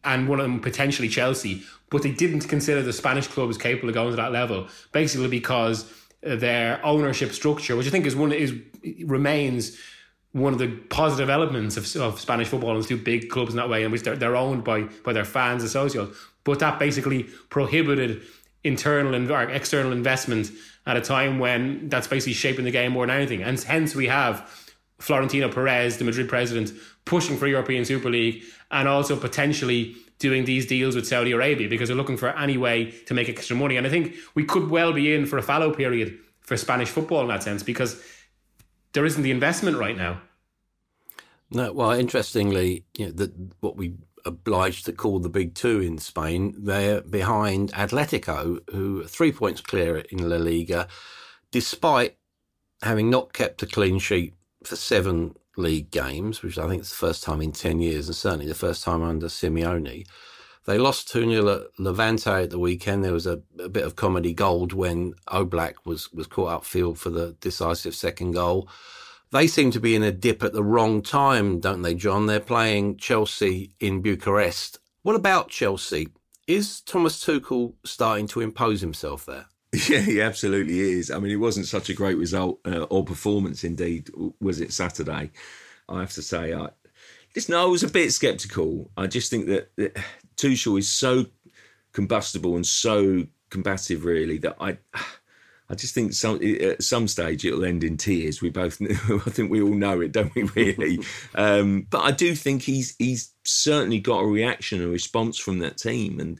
[0.02, 1.62] and one of them potentially Chelsea.
[1.90, 5.88] But they didn't consider the Spanish clubs capable of going to that level, basically because
[6.22, 8.52] their ownership structure, which I think is one is
[9.04, 9.78] remains
[10.32, 13.68] one of the positive elements of, of Spanish football is two big clubs in that
[13.68, 16.14] way, in which they're, they're owned by by their fans and socios.
[16.44, 18.22] But that basically prohibited
[18.64, 20.50] internal and external investment
[20.86, 23.42] at a time when that's basically shaping the game more than anything.
[23.42, 24.48] And hence we have
[24.98, 26.72] Florentino Perez, the Madrid president,
[27.04, 31.88] pushing for European Super League and also potentially doing these deals with Saudi Arabia because
[31.88, 33.76] they're looking for any way to make extra money.
[33.76, 37.22] And I think we could well be in for a fallow period for Spanish football
[37.22, 38.00] in that sense because
[38.92, 40.20] there isn't the investment right now.
[41.50, 45.98] No, well, interestingly, you know, the, what we obliged to call the big two in
[45.98, 50.88] Spain, they're behind Atletico, who are three points clear in La Liga,
[51.50, 52.16] despite
[52.82, 56.96] having not kept a clean sheet for seven League games, which I think is the
[56.96, 60.06] first time in 10 years, and certainly the first time under Simeone.
[60.64, 63.04] They lost 2 0 at Levante at the weekend.
[63.04, 67.10] There was a, a, bit of comedy gold when Oblak was, was caught upfield for
[67.10, 68.68] the decisive second goal.
[69.32, 72.26] They seem to be in a dip at the wrong time, don't they, John?
[72.26, 74.78] They're playing Chelsea in Bucharest.
[75.02, 76.08] What about Chelsea?
[76.46, 79.46] Is Thomas Tuchel starting to impose himself there?
[79.88, 81.10] Yeah, he absolutely is.
[81.10, 85.30] I mean, it wasn't such a great result uh, or performance, indeed, was it Saturday?
[85.88, 86.68] I have to say, I
[87.34, 87.54] listen.
[87.54, 88.90] I was a bit sceptical.
[88.98, 89.96] I just think that, that
[90.36, 91.26] Tuchel is so
[91.92, 94.78] combustible and so combative, really, that I.
[95.70, 98.42] I just think some at some stage it'll end in tears.
[98.42, 100.42] We both, I think we all know it, don't we?
[100.42, 100.98] Really,
[101.34, 105.78] um, but I do think he's he's certainly got a reaction, a response from that
[105.78, 106.38] team, and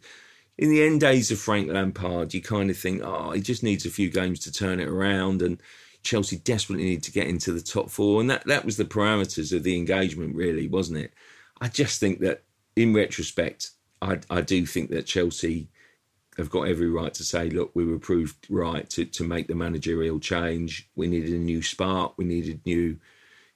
[0.58, 3.86] in the end days of Frank Lampard, you kind of think, oh, he just needs
[3.86, 5.62] a few games to turn it around, and
[6.02, 9.56] Chelsea desperately need to get into the top four, and that that was the parameters
[9.56, 11.12] of the engagement, really, wasn't it?
[11.60, 12.42] I just think that
[12.76, 13.70] in retrospect,
[14.02, 15.68] I I do think that Chelsea
[16.36, 19.54] have got every right to say, look, we were proved right to, to make the
[19.54, 20.88] managerial change.
[20.96, 22.14] We needed a new spark.
[22.16, 22.98] We needed new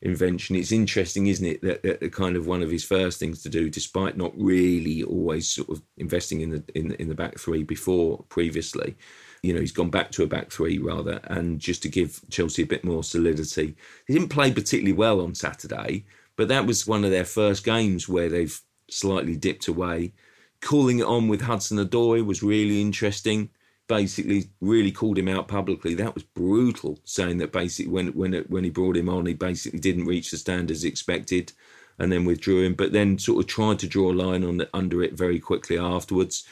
[0.02, 0.56] invention.
[0.56, 3.70] It's interesting, isn't it, that, that kind of one of his first things to do,
[3.70, 8.24] despite not really always sort of investing in the in, in the back three before
[8.28, 8.96] previously.
[9.42, 12.62] You know, he's gone back to a back three rather, and just to give Chelsea
[12.62, 13.76] a bit more solidity.
[14.06, 16.04] He didn't play particularly well on Saturday,
[16.37, 20.12] but that was one of their first games where they've slightly dipped away
[20.61, 23.51] calling it on with Hudson Odoi was really interesting.
[23.88, 25.95] Basically, really called him out publicly.
[25.95, 29.79] That was brutal, saying that basically when when when he brought him on, he basically
[29.79, 31.53] didn't reach the standards expected,
[31.99, 32.75] and then withdrew him.
[32.75, 35.79] But then sort of tried to draw a line on the, under it very quickly
[35.79, 36.45] afterwards.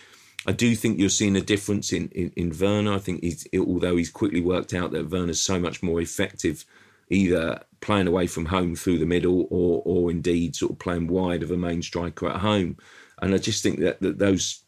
[0.47, 2.93] I do think you're seeing a difference in, in, in Werner.
[2.93, 6.65] I think he's, although he's quickly worked out that Werner's so much more effective
[7.11, 11.43] either playing away from home through the middle or, or indeed sort of playing wide
[11.43, 12.77] of a main striker at home.
[13.25, 14.63] And I just think that, that those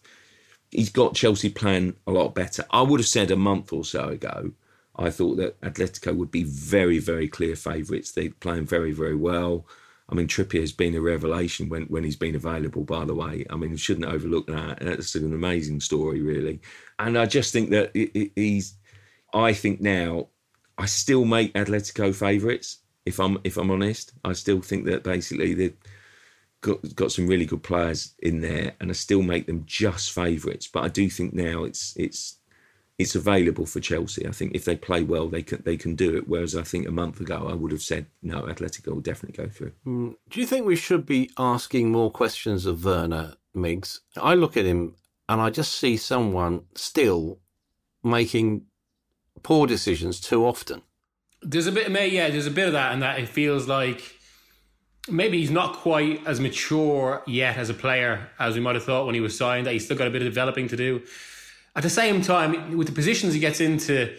[0.70, 2.64] he's got Chelsea playing a lot better.
[2.70, 4.52] I would have said a month or so ago,
[4.96, 8.12] I thought that Atletico would be very, very clear favourites.
[8.12, 9.66] They're playing very, very well.
[10.08, 13.44] I mean, Trippier has been a revelation when, when he's been available, by the way.
[13.50, 14.78] I mean, you shouldn't overlook that.
[14.80, 16.62] That's an amazing story, really.
[16.98, 17.90] And I just think that
[18.36, 18.74] he's,
[19.34, 20.28] I think now,
[20.78, 24.12] I still make Atletico favourites, if I'm if I'm honest.
[24.24, 25.74] I still think that basically the
[26.66, 30.66] got got some really good players in there, and I still make them just favourites.
[30.66, 32.38] But I do think now it's it's
[32.98, 34.26] it's available for Chelsea.
[34.26, 36.29] I think if they play well, they can they can do it.
[36.29, 39.48] Whereas I think a month ago I would have said no, Atletico will definitely go
[39.48, 39.72] through.
[39.87, 40.16] Mm.
[40.29, 44.00] Do you think we should be asking more questions of Werner Miggs?
[44.20, 44.96] I look at him
[45.29, 47.38] and I just see someone still
[48.02, 48.66] making
[49.42, 50.83] poor decisions too often.
[51.42, 52.31] There's a bit of me, yeah.
[52.31, 54.15] There's a bit of that, and that it feels like
[55.08, 59.06] maybe he's not quite as mature yet as a player as we might have thought
[59.06, 59.66] when he was signed.
[59.66, 61.02] That he's still got a bit of developing to do.
[61.74, 64.16] At the same time, with the positions he gets into,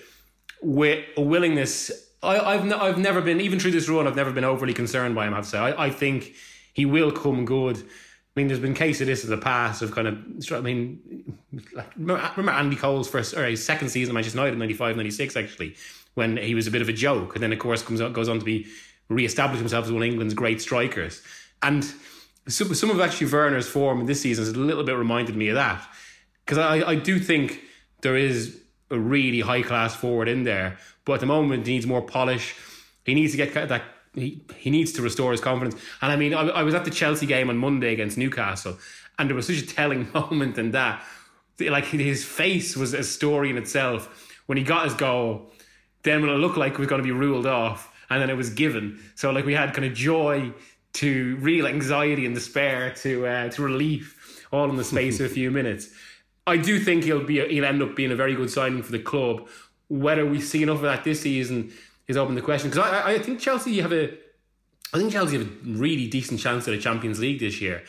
[0.62, 4.08] with a willingness, I, have n- I've never been even through this run.
[4.08, 5.34] I've never been overly concerned by him.
[5.34, 6.34] I have to say, I, I think
[6.74, 7.78] he will come good.
[7.78, 10.20] I mean, there's been cases of this in the past of kind of,
[10.52, 11.36] I mean,
[11.76, 15.76] like, remember Andy Cole's first or his second season at Manchester United, 95, 96, actually,
[16.14, 17.34] when he was a bit of a joke.
[17.34, 18.68] And then, of course, comes on, goes on to be
[19.10, 21.22] re-establish himself as one of England's great strikers.
[21.62, 21.86] And
[22.48, 25.56] some, of actually Werner's form in this season has a little bit reminded me of
[25.56, 25.88] that.
[26.46, 27.62] Because I, I do think
[28.02, 31.86] there is a really high class forward in there, but at the moment he needs
[31.86, 32.56] more polish.
[33.04, 33.84] He needs to get that.
[34.14, 35.80] He, he needs to restore his confidence.
[36.02, 38.78] And I mean, I, I was at the Chelsea game on Monday against Newcastle,
[39.20, 41.04] and there was such a telling moment in that.
[41.60, 44.26] Like his face was a story in itself.
[44.46, 45.52] When he got his goal,
[46.04, 48.38] then when it looked like it was going to be ruled off, and then it
[48.38, 49.00] was given.
[49.16, 50.54] So like we had kind of joy
[50.94, 55.30] to real anxiety and despair to uh, to relief all in the space of a
[55.30, 55.90] few minutes.
[56.46, 59.00] I do think he'll be he'll end up being a very good signing for the
[59.00, 59.48] club.
[59.90, 61.72] Whether we see enough of that this season
[62.08, 64.18] is open to question because I, I think Chelsea have a
[64.94, 67.84] I think Chelsea have a really decent chance at a Champions League this year.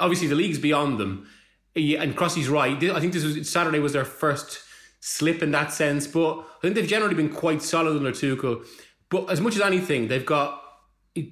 [0.00, 1.28] Obviously, the league's beyond them,
[1.76, 2.76] and Crossy's right.
[2.82, 4.60] I think this was Saturday was their first
[5.00, 8.66] slip in that sense, but I think they've generally been quite solid under Tuchel.
[9.10, 10.62] But as much as anything, they've got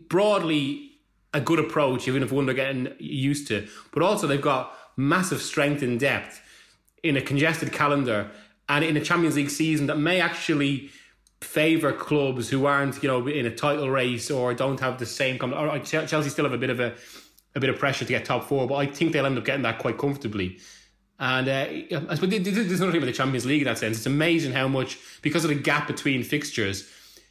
[0.08, 0.90] broadly
[1.32, 3.66] a good approach, even if one they're getting used to.
[3.92, 6.42] But also, they've got massive strength and depth
[7.02, 8.30] in a congested calendar
[8.68, 10.90] and in a Champions League season that may actually
[11.40, 15.38] favour clubs who aren't, you know, in a title race or don't have the same.
[15.40, 16.94] Or Chelsea still have a bit of a
[17.54, 19.62] a bit of pressure to get top four, but I think they'll end up getting
[19.62, 20.58] that quite comfortably.
[21.18, 23.96] And uh, there's another thing about the Champions League in that sense.
[23.96, 26.88] It's amazing how much because of the gap between fixtures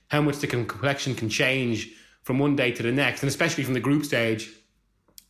[0.08, 1.90] how much the complexion can change
[2.24, 4.52] from one day to the next, and especially from the group stage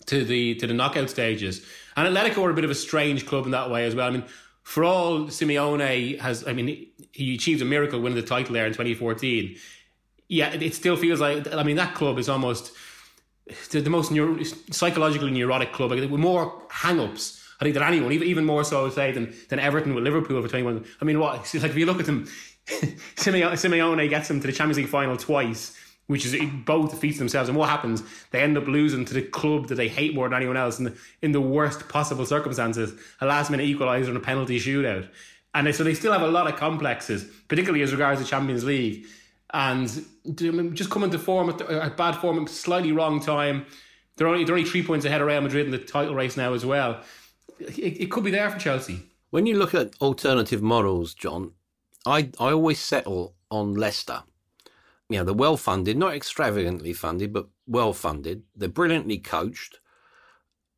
[0.07, 1.65] to the to the knockout stages.
[1.95, 4.07] And Atletico are a bit of a strange club in that way as well.
[4.07, 4.23] I mean,
[4.63, 8.73] for all Simeone has, I mean, he achieved a miracle winning the title there in
[8.73, 9.55] 2014.
[10.27, 12.73] Yeah, it still feels like, I mean, that club is almost
[13.71, 15.91] the, the most neuro, psychologically neurotic club.
[15.91, 19.11] with more hang ups, I think, than anyone, even, even more so, I would say,
[19.13, 20.85] than, than Everton with Liverpool for 21.
[20.99, 21.53] I mean, what?
[21.53, 22.27] Like if you look at them,
[23.15, 27.49] Simeone, gets them to the Champions League final twice which is both defeats themselves.
[27.49, 28.01] And what happens?
[28.31, 30.85] They end up losing to the club that they hate more than anyone else in
[30.85, 32.93] the, in the worst possible circumstances.
[33.19, 35.09] A last minute equaliser and a penalty shootout.
[35.53, 39.05] And so they still have a lot of complexes, particularly as regards the Champions League.
[39.53, 39.87] And
[40.73, 43.65] just coming to form at, bad form at slightly wrong time.
[44.15, 46.53] They're only, they're only three points ahead of Real Madrid in the title race now
[46.53, 47.01] as well.
[47.59, 49.01] It, it could be there for Chelsea.
[49.29, 51.51] When you look at alternative models, John,
[52.07, 54.23] I, I always settle on Leicester
[55.09, 58.43] you know, they're well funded, not extravagantly funded, but well funded.
[58.55, 59.79] They're brilliantly coached.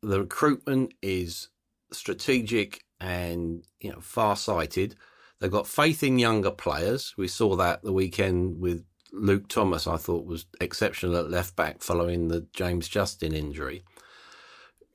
[0.02, 1.48] The recruitment is
[1.92, 4.94] strategic and you know far sighted.
[5.40, 7.14] They've got faith in younger players.
[7.16, 9.86] We saw that the weekend with Luke Thomas.
[9.86, 13.82] I thought was exceptional at left back following the James Justin injury.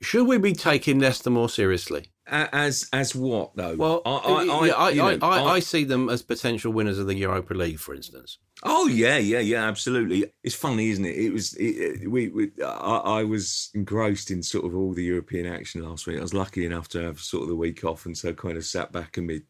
[0.00, 2.10] Should we be taking Leicester more seriously?
[2.28, 3.76] As as what though?
[3.76, 7.54] Well, I I, I, I, I, I see them as potential winners of the Europa
[7.54, 8.38] League, for instance.
[8.64, 10.24] Oh yeah, yeah, yeah, absolutely.
[10.42, 11.16] It's funny, isn't it?
[11.16, 15.46] It was it, we, we I, I, was engrossed in sort of all the European
[15.46, 16.18] action last week.
[16.18, 18.64] I was lucky enough to have sort of the week off, and so kind of
[18.64, 19.42] sat back and me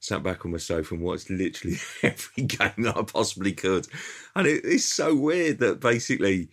[0.00, 3.86] sat back on my sofa and watched literally every game that I possibly could.
[4.34, 6.48] And it, it's so weird that basically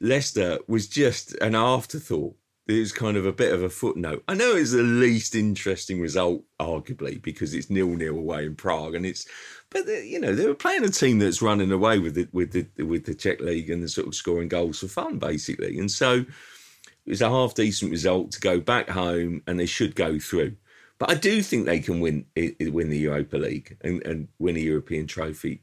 [0.00, 2.36] Leicester was just an afterthought
[2.74, 4.24] was kind of a bit of a footnote.
[4.26, 8.94] I know it's the least interesting result, arguably, because it's nil nil away in Prague,
[8.94, 9.26] and it's,
[9.70, 12.84] but you know they were playing a team that's running away with it with the
[12.84, 16.24] with the Czech league and the sort of scoring goals for fun, basically, and so
[17.04, 20.56] it was a half decent result to go back home, and they should go through.
[20.98, 24.60] But I do think they can win win the Europa League and, and win a
[24.60, 25.60] European trophy.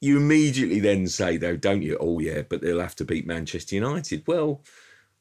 [0.00, 1.98] You immediately then say, though, don't you?
[2.00, 4.22] Oh yeah, but they'll have to beat Manchester United.
[4.26, 4.62] Well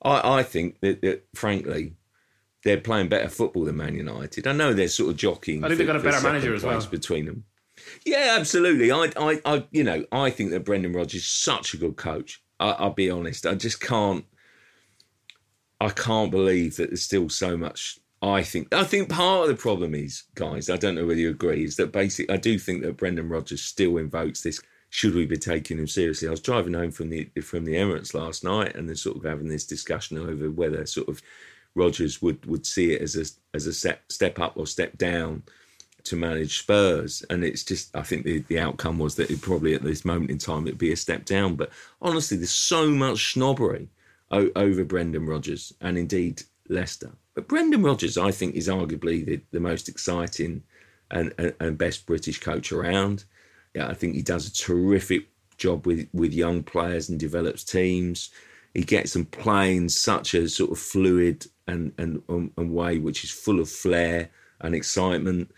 [0.02, 1.96] I, I think that, that, frankly,
[2.64, 4.48] they're playing better football than Man United.
[4.48, 5.64] I know they're sort of jockeying.
[5.64, 7.46] I think they've got a better manager as well between them.
[8.06, 8.92] Yeah, absolutely.
[8.92, 12.42] I, I, I, you know, I think that Brendan Rodgers is such a good coach.
[12.60, 13.46] I, I'll be honest.
[13.46, 14.26] I just can't.
[15.80, 18.00] I can't believe that there's still so much.
[18.22, 18.74] I think.
[18.74, 20.70] I think part of the problem is, guys.
[20.70, 21.64] I don't know whether you agree.
[21.64, 22.34] Is that basically?
[22.34, 24.60] I do think that Brendan Rodgers still invokes this
[24.98, 26.28] should we be taking him seriously?
[26.28, 29.26] I was driving home from the from the Emirates last night, and they're sort of
[29.26, 31.22] having this discussion over whether sort of
[31.76, 33.26] Rodgers would would see it as a
[33.56, 35.44] as a step step up or step down
[36.06, 39.76] to manage Spurs, and it's just I think the the outcome was that it probably
[39.76, 41.54] at this moment in time it'd be a step down.
[41.54, 41.70] But
[42.02, 43.90] honestly, there's so much snobbery
[44.32, 47.12] o- over Brendan Rodgers and indeed Leicester.
[47.36, 50.64] But Brendan Rodgers, I think, is arguably the, the most exciting
[51.12, 53.26] and, and, and best British coach around.
[53.76, 58.30] Yeah, I think he does a terrific job with with young players and develops teams.
[58.74, 63.24] He gets them playing such a sort of fluid and and, um, and way which
[63.24, 64.30] is full of flair
[64.62, 65.52] and excitement.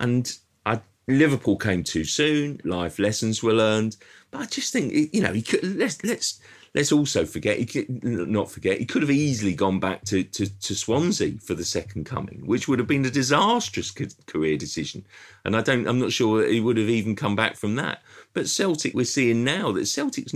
[0.00, 0.36] And
[0.66, 2.60] I, Liverpool came too soon.
[2.64, 3.96] Life lessons were learned,
[4.30, 6.40] but I just think you know he could let's let's
[6.74, 10.46] let's also forget he could, not forget he could have easily gone back to, to,
[10.60, 13.92] to Swansea for the second coming, which would have been a disastrous
[14.26, 15.06] career decision.
[15.44, 18.02] And I don't, I'm not sure he would have even come back from that.
[18.32, 20.26] But Celtic, we're seeing now that Celtic,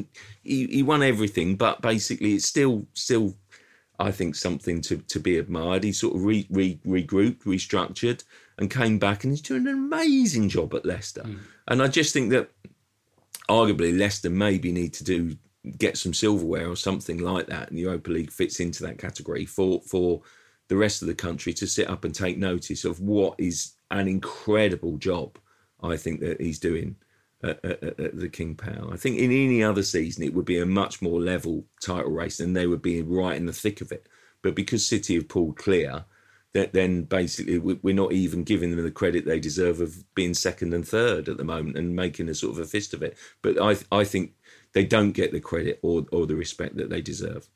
[0.44, 3.34] he, he won everything, but basically it's still still.
[4.00, 5.82] I think something to, to be admired.
[5.82, 8.22] He sort of re, re, regrouped, restructured,
[8.56, 11.22] and came back, and he's doing an amazing job at Leicester.
[11.22, 11.38] Mm.
[11.66, 12.48] And I just think that
[13.48, 15.36] arguably Leicester maybe need to do
[15.76, 19.46] get some silverware or something like that, and the Europa League fits into that category
[19.46, 20.22] for for
[20.68, 24.06] the rest of the country to sit up and take notice of what is an
[24.06, 25.38] incredible job.
[25.82, 26.96] I think that he's doing
[27.42, 28.92] at, at, at, the King Power.
[28.92, 32.40] I think in any other season it would be a much more level title race,
[32.40, 34.08] and they would be right in the thick of it.
[34.42, 36.04] But because City have pulled clear,
[36.54, 40.72] that then basically we're not even giving them the credit they deserve of being second
[40.72, 43.16] and third at the moment and making a sort of a fist of it.
[43.42, 44.32] But I I think
[44.72, 47.48] they don't get the credit or, or the respect that they deserve.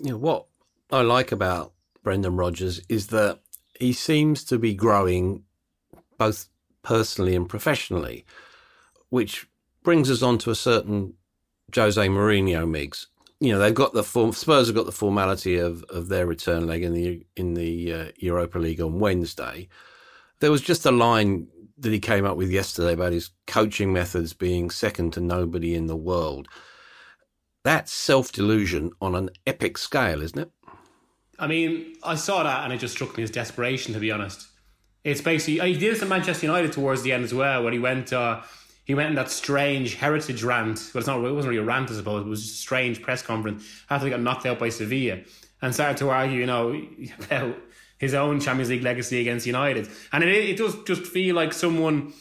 [0.00, 0.46] You know, what
[0.90, 1.72] I like about
[2.02, 3.40] Brendan Rodgers is that
[3.78, 5.44] he seems to be growing
[6.18, 6.48] both
[6.82, 8.24] personally and professionally,
[9.08, 9.46] which
[9.82, 11.14] brings us on to a certain
[11.74, 13.06] Jose Mourinho Migs.
[13.40, 16.66] You know, they've got the form, Spurs have got the formality of, of their return
[16.66, 19.68] leg in the in the uh, Europa League on Wednesday.
[20.40, 21.48] There was just a line
[21.78, 25.86] that he came up with yesterday about his coaching methods being second to nobody in
[25.86, 26.48] the world.
[27.64, 30.50] That's self delusion on an epic scale, isn't it?
[31.38, 34.46] I mean, I saw that and it just struck me as desperation, to be honest.
[35.04, 37.78] It's basically he did this at Manchester United towards the end as well, when he
[37.78, 38.42] went uh,
[38.84, 40.90] he went in that strange heritage rant.
[40.94, 42.24] Well, it's not it wasn't really a rant, I suppose.
[42.24, 45.20] It was just a strange press conference after they got knocked out by Sevilla,
[45.60, 46.80] and started to argue, you know,
[47.24, 47.56] about
[47.98, 49.88] his own Champions League legacy against United.
[50.12, 52.12] And it, it does just feel like someone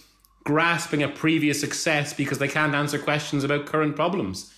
[0.44, 4.54] grasping a previous success because they can't answer questions about current problems.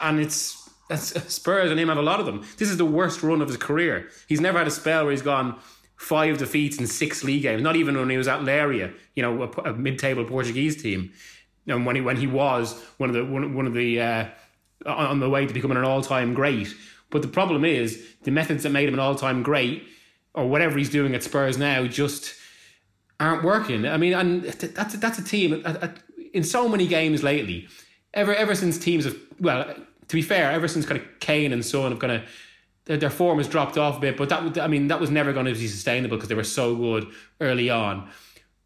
[0.00, 0.60] And it's
[0.94, 2.44] Spurs and him have a lot of them.
[2.58, 4.08] This is the worst run of his career.
[4.28, 5.58] He's never had a spell where he's gone
[5.96, 7.62] five defeats in six league games.
[7.62, 11.12] Not even when he was at Leiria, you know, a, a mid-table Portuguese team.
[11.66, 14.26] And when he when he was one of the one, one of the uh,
[14.84, 16.74] on the way to becoming an all-time great.
[17.10, 19.86] But the problem is the methods that made him an all-time great,
[20.34, 22.34] or whatever he's doing at Spurs now, just
[23.20, 23.86] aren't working.
[23.86, 25.64] I mean, and that's that's a team
[26.32, 27.68] in so many games lately.
[28.12, 29.74] Ever ever since teams have well
[30.08, 32.22] to be fair, ever since kind of Kane and Son have kind of
[32.84, 35.32] their, their form has dropped off a bit, but that I mean that was never
[35.32, 37.06] going to be sustainable because they were so good
[37.40, 38.08] early on.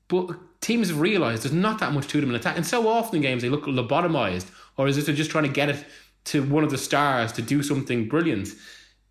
[0.08, 3.16] But teams have realised there's not that much to them in attack, and so often
[3.16, 5.84] in games they look lobotomized, or is it they're just trying to get it
[6.24, 8.48] to one of the stars to do something brilliant,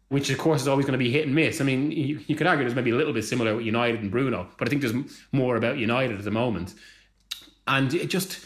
[0.10, 1.60] which of course is always going to be hit and miss.
[1.60, 4.12] I mean, you, you could argue there's maybe a little bit similar with United and
[4.12, 4.96] Bruno, but I think there's
[5.32, 6.74] more about United at the moment,
[7.68, 8.40] and it just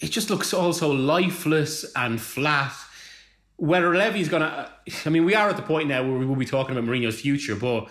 [0.00, 2.72] it just looks also lifeless and flat
[3.62, 4.68] whether Levy's going to,
[5.06, 7.20] I mean, we are at the point now where we will be talking about Mourinho's
[7.20, 7.88] future, but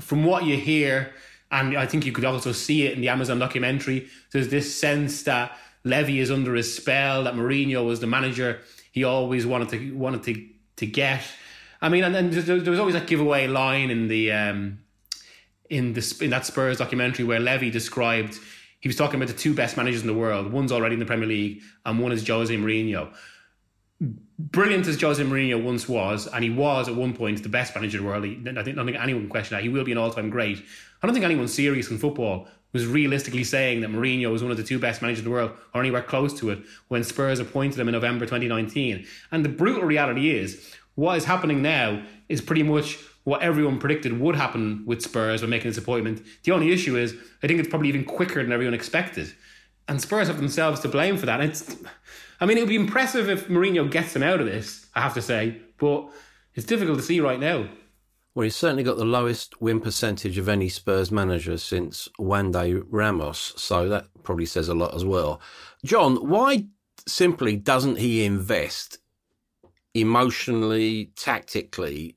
[0.00, 1.12] from what you hear,
[1.50, 5.24] and I think you could also see it in the Amazon documentary, there's this sense
[5.24, 8.60] that Levy is under his spell, that Mourinho was the manager
[8.92, 11.22] he always wanted to wanted to to get.
[11.80, 14.78] I mean, and then there was always that giveaway line in the um,
[15.68, 18.38] in the in that Spurs documentary where Levy described
[18.80, 20.52] he was talking about the two best managers in the world.
[20.52, 23.12] One's already in the Premier League, and one is Jose Mourinho
[24.38, 27.98] brilliant as Jose Mourinho once was, and he was at one point the best manager
[27.98, 28.24] in the world.
[28.24, 29.62] He, I think, don't think anyone can question that.
[29.62, 30.62] He will be an all-time great.
[31.02, 34.58] I don't think anyone serious in football was realistically saying that Mourinho was one of
[34.58, 36.58] the two best managers in the world, or anywhere close to it,
[36.88, 39.06] when Spurs appointed him in November 2019.
[39.30, 44.18] And the brutal reality is, what is happening now is pretty much what everyone predicted
[44.20, 46.22] would happen with Spurs when making this appointment.
[46.44, 49.32] The only issue is, I think it's probably even quicker than everyone expected.
[49.88, 51.40] And Spurs have themselves to blame for that.
[51.40, 51.76] it's
[52.40, 55.14] I mean, it would be impressive if Mourinho gets them out of this, I have
[55.14, 56.08] to say, but
[56.54, 57.68] it's difficult to see right now.
[58.34, 63.54] Well, he's certainly got the lowest win percentage of any Spurs manager since Juande Ramos,
[63.56, 65.40] so that probably says a lot as well.
[65.84, 66.66] John, why
[67.08, 68.98] simply doesn't he invest
[70.00, 72.16] emotionally, tactically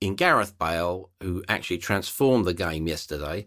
[0.00, 3.46] in Gareth Bale, who actually transformed the game yesterday,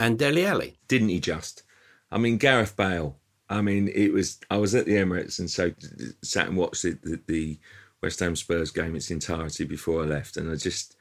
[0.00, 0.78] and Dele Alli?
[0.88, 1.62] Didn't he just?
[2.10, 3.18] I mean, Gareth Bale
[3.52, 4.40] I mean, it was.
[4.50, 5.72] I was at the Emirates and so
[6.22, 7.58] sat and watched the, the, the
[8.02, 10.96] West Ham Spurs game its entirety before I left, and I just.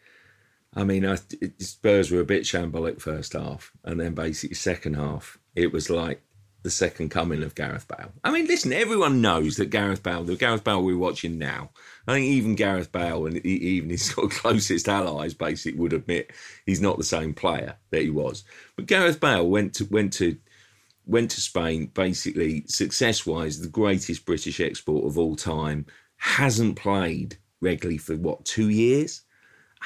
[0.74, 1.18] I mean, I,
[1.60, 6.24] Spurs were a bit shambolic first half, and then basically second half, it was like
[6.64, 8.12] the second coming of Gareth Bale.
[8.24, 11.72] I mean, listen, everyone knows that Gareth Bale, the Gareth Bale we're watching now,
[12.08, 16.32] I think even Gareth Bale and even his closest allies basically would admit
[16.66, 18.44] he's not the same player that he was.
[18.76, 20.38] But Gareth Bale went to went to
[21.06, 25.86] went to Spain, basically success wise, the greatest British export of all time,
[26.18, 29.22] hasn't played regularly for what, two years?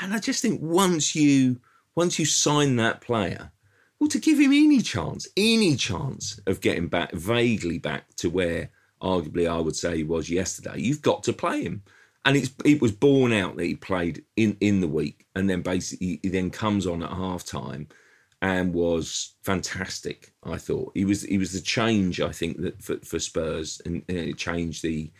[0.01, 1.59] And I just think once you
[1.95, 3.51] once you sign that player,
[3.99, 8.69] well, to give him any chance, any chance of getting back vaguely back to where
[9.01, 11.83] arguably I would say he was yesterday, you've got to play him.
[12.25, 15.61] And it's it was borne out that he played in, in the week and then
[15.61, 17.87] basically he then comes on at half time
[18.41, 20.33] and was fantastic.
[20.43, 24.03] I thought he was he was the change I think that for, for Spurs and,
[24.07, 25.11] it changed the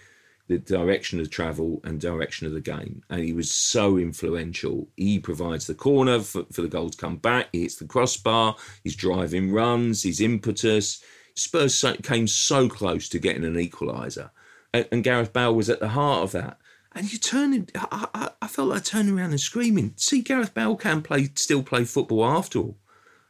[0.47, 3.01] the direction of travel and direction of the game.
[3.09, 4.87] And he was so influential.
[4.95, 7.47] He provides the corner for, for the goal to come back.
[7.51, 8.55] He hits the crossbar.
[8.83, 10.03] He's driving runs.
[10.03, 11.03] His impetus.
[11.35, 14.29] Spurs came so close to getting an equaliser,
[14.73, 16.57] and, and Gareth Bale was at the heart of that.
[16.95, 19.93] And you turn, I, I, I felt like turning around and screaming.
[19.97, 22.77] See, Gareth Bale can play, still play football after all.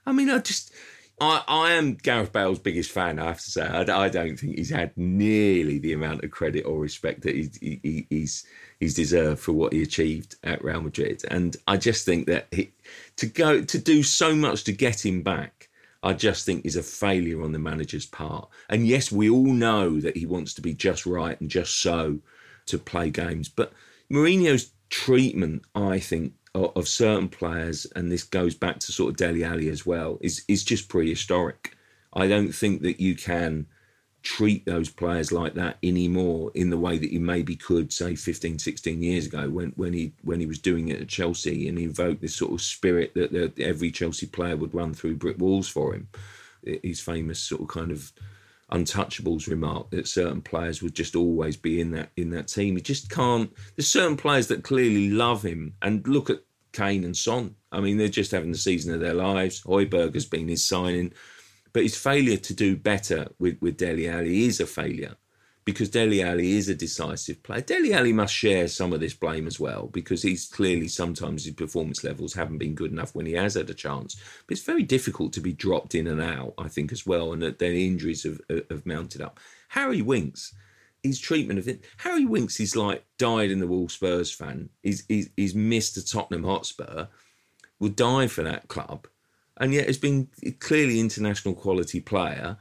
[0.05, 0.72] I mean, I just.
[1.20, 3.66] I, I am Gareth Bale's biggest fan, I have to say.
[3.66, 7.55] I, I don't think he's had nearly the amount of credit or respect that he's,
[7.57, 8.45] he, he's
[8.80, 11.24] he's deserved for what he achieved at Real Madrid.
[11.32, 12.72] And I just think that he,
[13.16, 15.70] to go to do so much to get him back,
[16.03, 18.49] I just think is a failure on the manager's part.
[18.70, 22.20] And yes, we all know that he wants to be just right and just so
[22.68, 23.74] to play games, but
[24.11, 29.43] Mourinho's treatment, I think, of, certain players, and this goes back to sort of Dele
[29.43, 31.76] Alli as well, is is just prehistoric.
[32.13, 33.68] I don't think that you can
[34.22, 38.57] treat those players like that anymore in the way that you maybe could say 15
[38.57, 41.84] 16 years ago when when he when he was doing it at Chelsea and he
[41.84, 45.68] invoked this sort of spirit that, that every Chelsea player would run through brick walls
[45.68, 46.07] for him
[46.82, 48.11] his famous sort of kind of
[48.76, 52.76] untouchables remark that certain players would just always be in that in that team.
[52.76, 55.73] He just can't there's certain players that clearly love him.
[55.82, 57.55] And look at Kane and Son.
[57.71, 59.61] I mean they're just having the season of their lives.
[59.63, 61.13] Højbjerg has been his signing.
[61.73, 65.15] But his failure to do better with, with Dele Alli is a failure
[65.66, 67.61] because Dele Alli is a decisive player.
[67.61, 71.55] Dele Alli must share some of this blame as well because he's clearly sometimes his
[71.55, 74.16] performance levels haven't been good enough when he has had a chance.
[74.47, 77.41] But it's very difficult to be dropped in and out, I think, as well, and
[77.41, 79.39] that then injuries have, uh, have mounted up.
[79.70, 80.53] Harry Winks,
[81.01, 81.84] his treatment of it.
[81.97, 84.70] Harry Winks is like died in the wall Spurs fan.
[84.84, 87.07] He's, he's, he's missed a Tottenham Hotspur,
[87.80, 89.07] will die for that club
[89.57, 90.28] and yet has been
[90.59, 92.57] clearly international quality player.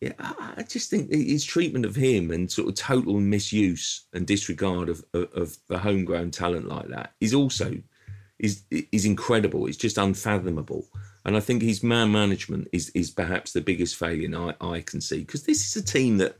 [0.00, 4.88] Yeah, I just think his treatment of him and sort of total misuse and disregard
[4.88, 7.74] of, of, of the homegrown talent like that is also
[8.38, 9.66] is is incredible.
[9.66, 10.86] It's just unfathomable.
[11.26, 15.02] And I think his man management is is perhaps the biggest failure I, I can
[15.02, 16.36] see because this is a team that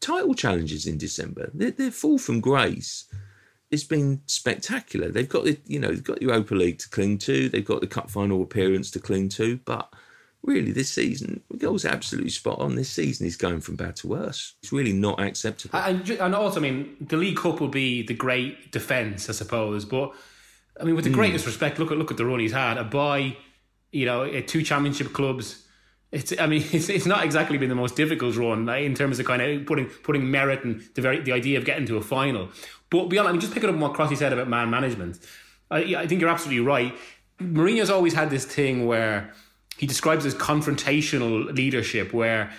[0.00, 1.50] title challenges in December.
[1.54, 3.06] They're, they're full from grace
[3.70, 5.10] it's been spectacular.
[5.10, 7.48] They've got the you know they've got the Europa League to cling to.
[7.48, 9.58] They've got the cup final appearance to cling to.
[9.64, 9.92] But
[10.42, 12.74] really, this season, Miguel's absolutely spot on.
[12.74, 14.54] This season is going from bad to worse.
[14.62, 15.78] It's really not acceptable.
[15.78, 19.84] And, and also, I mean, the League Cup will be the great defence, I suppose.
[19.84, 20.14] But
[20.80, 21.16] I mean, with the hmm.
[21.16, 21.48] greatest mm.
[21.48, 22.78] respect, look at look at the run he's had.
[22.78, 23.36] A buy,
[23.92, 25.64] you know, two Championship clubs.
[26.10, 29.26] It's, I mean, it's, it's not exactly been the most difficult run in terms of
[29.26, 32.48] kind of putting putting merit and the very the idea of getting to a final.
[32.90, 35.18] But beyond, I mean, just picking up on what Crossy said about man management,
[35.70, 36.94] I, I think you're absolutely right.
[37.38, 39.32] Mourinho's always had this thing where
[39.78, 42.52] he describes as confrontational leadership, where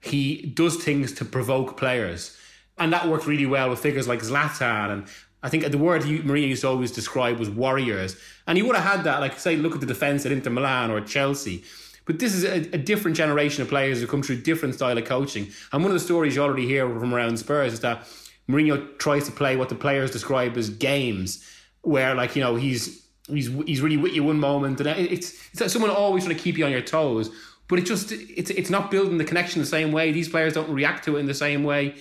[0.00, 2.36] he does things to provoke players.
[2.78, 4.90] And that worked really well with figures like Zlatan.
[4.90, 5.06] And
[5.42, 8.16] I think the word he, Mourinho used to always describe was warriors.
[8.46, 10.90] And he would have had that, like, say, look at the defence at Inter Milan
[10.90, 11.64] or Chelsea.
[12.06, 15.04] But this is a, a, different generation of players who come through different style of
[15.04, 15.48] coaching.
[15.72, 18.06] And one of the stories you already hear from around Spurs is that
[18.48, 21.44] Mourinho tries to play what the players describe as games,
[21.82, 22.99] where like you know he's
[23.30, 26.42] he's he's really with you one moment, and it's it's like someone always trying to
[26.42, 27.30] keep you on your toes.
[27.68, 30.12] But it just it's it's not building the connection the same way.
[30.12, 31.94] These players don't react to it in the same way.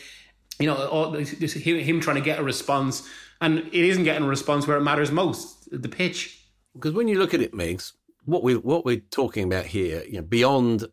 [0.59, 3.07] You know, all him, him trying to get a response,
[3.39, 6.43] and it isn't getting a response where it matters most, the pitch.
[6.73, 7.93] Because when you look at it, Migs,
[8.25, 10.85] what we what we're talking about here, you know, beyond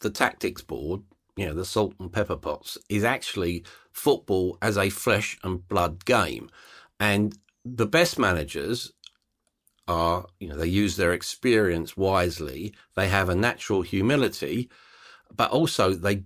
[0.00, 1.02] the tactics board,
[1.36, 6.04] you know, the salt and pepper pots, is actually football as a flesh and blood
[6.04, 6.50] game.
[7.00, 8.92] And the best managers
[9.88, 14.70] are, you know, they use their experience wisely, they have a natural humility,
[15.34, 16.24] but also they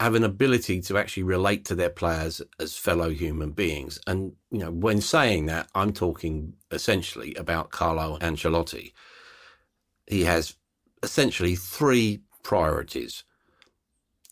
[0.00, 4.00] have an ability to actually relate to their players as fellow human beings.
[4.06, 8.92] And, you know, when saying that, I'm talking essentially about Carlo Ancelotti.
[10.06, 10.56] He has
[11.02, 13.24] essentially three priorities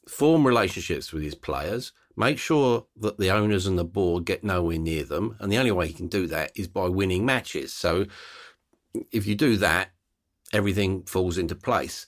[0.09, 4.79] form relationships with his players, make sure that the owners and the board get nowhere
[4.79, 5.37] near them.
[5.41, 7.73] And the only way he can do that is by winning matches.
[7.73, 8.07] So
[9.11, 9.91] if you do that,
[10.53, 12.07] everything falls into place.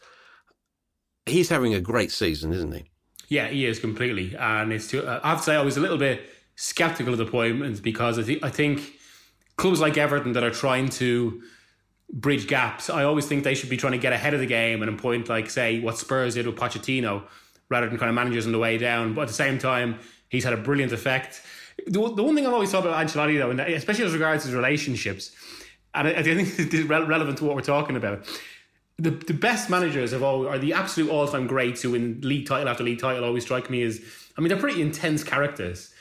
[1.26, 2.84] He's having a great season, isn't he?
[3.28, 4.36] Yeah, he is completely.
[4.36, 6.22] And it's too, I have to say, I was a little bit
[6.56, 8.92] skeptical of the appointments because I, th- I think
[9.56, 11.42] clubs like Everton that are trying to
[12.12, 14.82] bridge gaps, I always think they should be trying to get ahead of the game
[14.82, 17.24] and appoint, like, say, what Spurs did with Pochettino
[17.68, 19.14] rather than kind of managers on the way down.
[19.14, 19.98] But at the same time,
[20.28, 21.42] he's had a brilliant effect.
[21.86, 24.54] The, the one thing I've always thought about Ancelotti, though, and especially as regards his
[24.54, 25.32] relationships,
[25.94, 28.26] and I, I think this is relevant to what we're talking about.
[28.96, 32.46] The, the best managers of all are the absolute all time greats who win league
[32.46, 34.00] title after league title always strike me as
[34.38, 35.92] I mean they're pretty intense characters.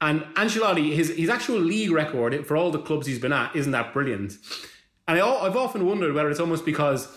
[0.00, 3.72] And Ancelotti, his his actual league record for all the clubs he's been at isn't
[3.72, 4.34] that brilliant.
[5.08, 7.08] And I, I've often wondered whether it's almost because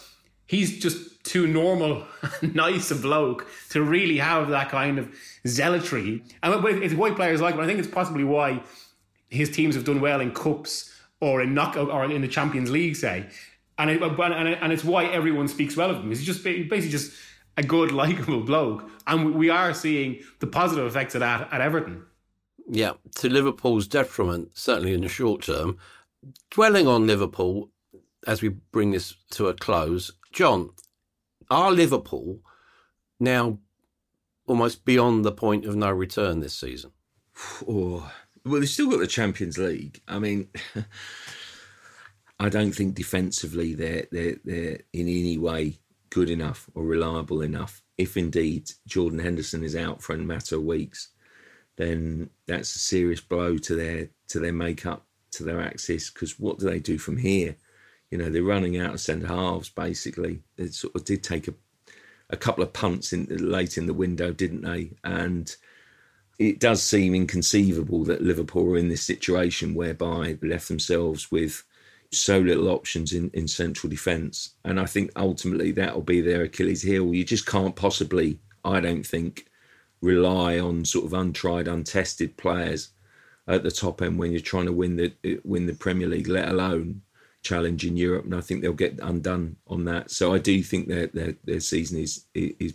[0.47, 2.03] he's just too normal,
[2.41, 5.09] nice a bloke to really have that kind of
[5.47, 6.23] zealotry.
[6.43, 8.61] And it's white players like, but I think it's possibly why
[9.29, 12.97] his teams have done well in cups or in knockout or in the Champions League,
[12.97, 13.27] say.
[13.77, 16.09] And it, and it's why everyone speaks well of him.
[16.09, 17.13] He's just basically just
[17.57, 22.05] a good, likable bloke, and we are seeing the positive effects of that at Everton.
[22.69, 25.77] Yeah, to Liverpool's detriment, certainly in the short term.
[26.51, 27.69] Dwelling on Liverpool
[28.27, 30.69] as we bring this to a close, John,
[31.51, 32.39] are Liverpool
[33.19, 33.59] now
[34.47, 36.91] almost beyond the point of no return this season?
[37.67, 38.11] Oh,
[38.45, 40.01] well, they've still got the Champions League.
[40.07, 40.47] I mean,
[42.39, 45.79] I don't think defensively they're they're they're in any way
[46.09, 47.83] good enough or reliable enough.
[47.97, 51.09] If indeed Jordan Henderson is out for a matter of weeks,
[51.77, 56.09] then that's a serious blow to their to their makeup, to their axis.
[56.09, 57.55] Because what do they do from here?
[58.11, 60.43] You know, they're running out of centre halves basically.
[60.57, 61.53] It sort of did take a
[62.31, 64.91] a couple of punts in late in the window, didn't they?
[65.03, 65.53] And
[66.39, 71.63] it does seem inconceivable that Liverpool are in this situation whereby they left themselves with
[72.11, 74.51] so little options in, in central defence.
[74.65, 77.13] And I think ultimately that will be their Achilles heel.
[77.13, 79.47] You just can't possibly, I don't think,
[80.01, 82.89] rely on sort of untried, untested players
[83.47, 86.49] at the top end when you're trying to win the win the Premier League, let
[86.49, 87.01] alone
[87.41, 88.25] challenge in Europe.
[88.25, 90.11] And I think they'll get undone on that.
[90.11, 92.73] So I do think their their, their season is is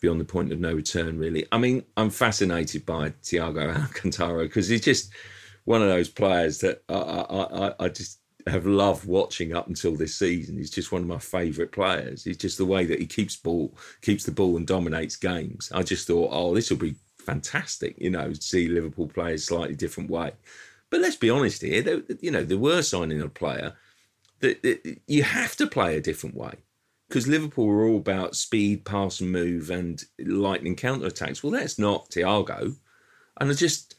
[0.00, 1.18] beyond the point of no return.
[1.18, 5.12] Really, I mean, I'm fascinated by Thiago Alcantara because he's just
[5.64, 8.18] one of those players that I, I, I just
[8.48, 10.56] have loved watching up until this season.
[10.56, 12.24] He's just one of my favourite players.
[12.24, 15.70] He's just the way that he keeps ball, keeps the ball, and dominates games.
[15.72, 17.94] I just thought, oh, this will be fantastic.
[17.98, 20.32] You know, see Liverpool play a slightly different way.
[20.92, 21.80] But let's be honest here.
[21.80, 23.72] They, you know, they were signing a player
[24.40, 26.56] that, that you have to play a different way
[27.08, 31.42] because Liverpool were all about speed, pass and move, and lightning counter attacks.
[31.42, 32.76] Well, that's not Thiago,
[33.40, 33.94] and it just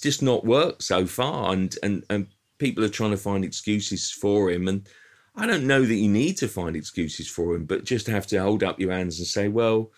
[0.00, 1.52] just not worked so far.
[1.52, 4.66] And and and people are trying to find excuses for him.
[4.66, 4.88] And
[5.36, 8.38] I don't know that you need to find excuses for him, but just have to
[8.38, 9.90] hold up your hands and say, well,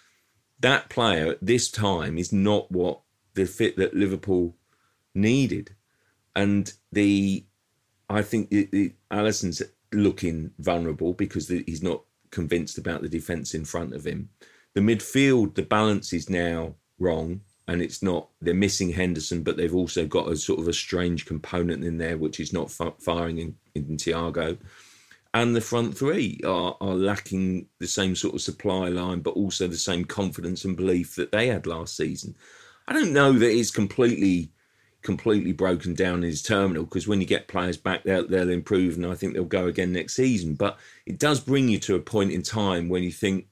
[0.59, 3.01] that player at this time is not what
[3.35, 4.57] the fit that Liverpool
[5.15, 5.77] needed.
[6.35, 7.45] And the,
[8.09, 9.63] I think the, the Alisson's
[9.93, 14.31] looking vulnerable because the, he's not convinced about the defence in front of him.
[14.75, 19.75] The midfield, the balance is now wrong and it's not they're missing Henderson, but they've
[19.75, 23.57] also got a sort of a strange component in there which is not firing in,
[23.75, 24.59] in Thiago.
[25.35, 29.67] And the front three are, are lacking the same sort of supply line, but also
[29.67, 32.37] the same confidence and belief that they had last season.
[32.87, 34.51] I don't know that it's completely
[35.03, 38.97] completely broken down in his terminal because when you get players back, they'll, they'll improve
[38.97, 40.55] and I think they'll go again next season.
[40.55, 43.47] But it does bring you to a point in time when you think,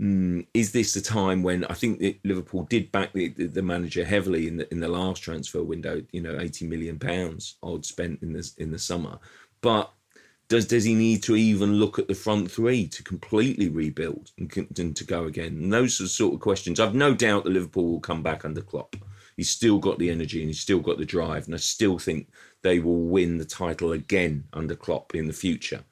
[0.00, 4.04] Mm, is this the time when I think that Liverpool did back the, the, manager
[4.04, 6.02] heavily in the in the last transfer window?
[6.10, 9.20] You know, eighty million pounds odd spent in this in the summer,
[9.60, 9.92] but
[10.48, 14.52] does does he need to even look at the front three to completely rebuild and,
[14.76, 15.58] and to go again?
[15.62, 16.80] And those are the sort of questions.
[16.80, 18.96] I've no doubt that Liverpool will come back under Klopp.
[19.36, 22.28] He's still got the energy and he's still got the drive, and I still think
[22.62, 25.84] they will win the title again under Klopp in the future.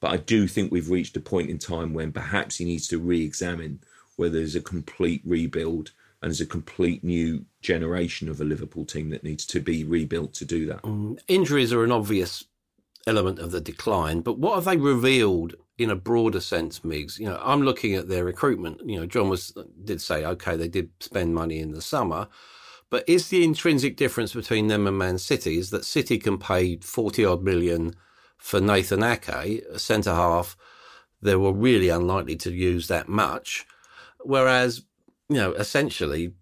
[0.00, 2.98] But I do think we've reached a point in time when perhaps he needs to
[2.98, 3.80] re examine
[4.16, 9.10] whether there's a complete rebuild and there's a complete new generation of a Liverpool team
[9.10, 10.82] that needs to be rebuilt to do that.
[10.82, 12.44] Mm, injuries are an obvious
[13.06, 17.18] element of the decline, but what have they revealed in a broader sense, Migs?
[17.18, 18.80] You know, I'm looking at their recruitment.
[18.84, 22.26] You know, John was did say, okay, they did spend money in the summer,
[22.90, 26.76] but is the intrinsic difference between them and Man City is that City can pay
[26.76, 27.94] 40 odd million
[28.38, 30.56] for Nathan Ake, a centre half,
[31.20, 33.66] they were really unlikely to use that much.
[34.20, 34.82] Whereas,
[35.28, 36.32] you know, essentially,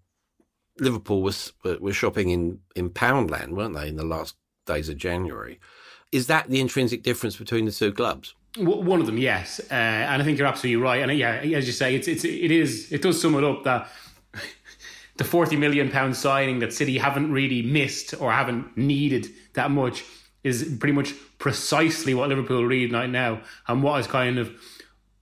[0.79, 4.35] Liverpool was were shopping in in Poundland, weren't they, in the last
[4.65, 5.59] days of January?
[6.11, 8.35] Is that the intrinsic difference between the two clubs?
[8.57, 11.01] One of them, yes, uh, and I think you're absolutely right.
[11.01, 13.89] And yeah, as you say, it's it's it is it does sum it up that
[15.17, 20.03] the forty million pound signing that City haven't really missed or haven't needed that much
[20.43, 24.51] is pretty much precisely what Liverpool read right now and what is kind of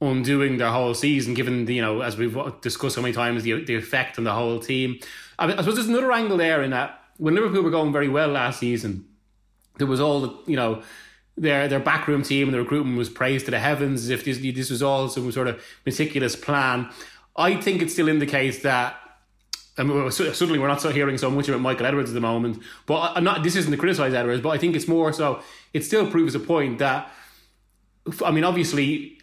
[0.02, 3.64] undoing their whole season, given the, you know, as we've discussed so many times, the,
[3.64, 5.00] the effect on the whole team.
[5.40, 8.28] I, I suppose there's another angle there in that when Liverpool were going very well
[8.28, 9.06] last season,
[9.78, 10.84] there was all the, you know,
[11.38, 14.38] their their backroom team and the recruitment was praised to the heavens as if this,
[14.38, 16.90] this was all some sort of meticulous plan.
[17.36, 18.98] I think it still indicates that
[19.78, 22.62] I mean, suddenly we're not so hearing so much about Michael Edwards at the moment.
[22.86, 23.44] But I'm not.
[23.44, 25.42] This isn't to criticise Edwards, but I think it's more so.
[25.74, 27.12] It still proves a point that,
[28.24, 29.20] I mean, obviously,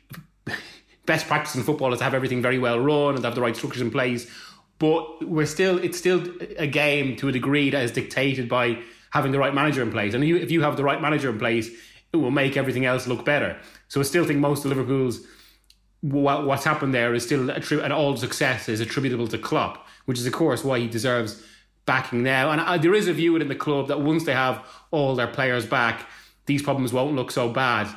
[1.07, 3.57] best practice in football is to have everything very well run and have the right
[3.57, 4.31] structures in place.
[4.79, 5.79] But we're still.
[5.79, 6.23] It's still
[6.59, 10.13] a game to a degree that is dictated by having the right manager in place.
[10.13, 11.71] And if you have the right manager in place,
[12.13, 13.59] it will make everything else look better.
[13.89, 15.27] So I still think most of Liverpool's
[16.03, 20.27] what's happened there is still true, and all success is attributable to Klopp which is,
[20.27, 21.43] of course, why he deserves
[21.87, 22.51] backing now.
[22.51, 25.27] And uh, there is a view within the club that once they have all their
[25.27, 26.07] players back,
[26.47, 27.89] these problems won't look so bad.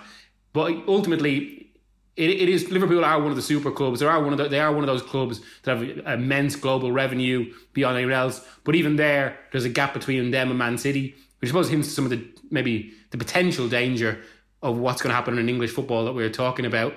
[0.54, 1.72] But ultimately,
[2.16, 4.00] it, it is Liverpool are one of the super clubs.
[4.00, 5.84] They are one of the, they are one of those clubs that have
[6.20, 8.46] immense global revenue beyond anyone else.
[8.64, 11.90] But even there, there's a gap between them and Man City, which I suppose hints
[11.90, 14.22] to some of the maybe the potential danger
[14.62, 16.96] of what's going to happen in English football that we are talking about.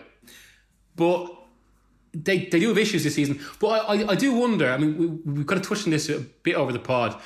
[0.96, 1.37] But
[2.12, 3.40] they, they do have issues this season.
[3.60, 6.08] But I, I, I do wonder, I mean, we, we've kind of touched on this
[6.08, 7.20] a bit over the pod,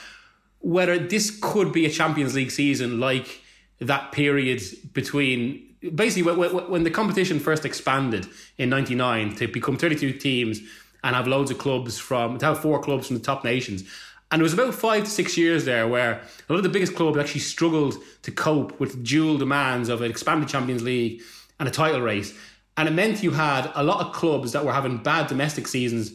[0.60, 3.40] whether this could be a Champions League season like
[3.80, 4.62] that period
[4.92, 8.26] between basically when, when the competition first expanded
[8.58, 10.60] in 99 to become 32 teams
[11.02, 13.84] and have loads of clubs from, to have four clubs from the top nations.
[14.30, 16.94] And it was about five to six years there where a lot of the biggest
[16.94, 21.22] clubs actually struggled to cope with dual demands of an expanded Champions League
[21.58, 22.32] and a title race.
[22.76, 26.12] And it meant you had a lot of clubs that were having bad domestic seasons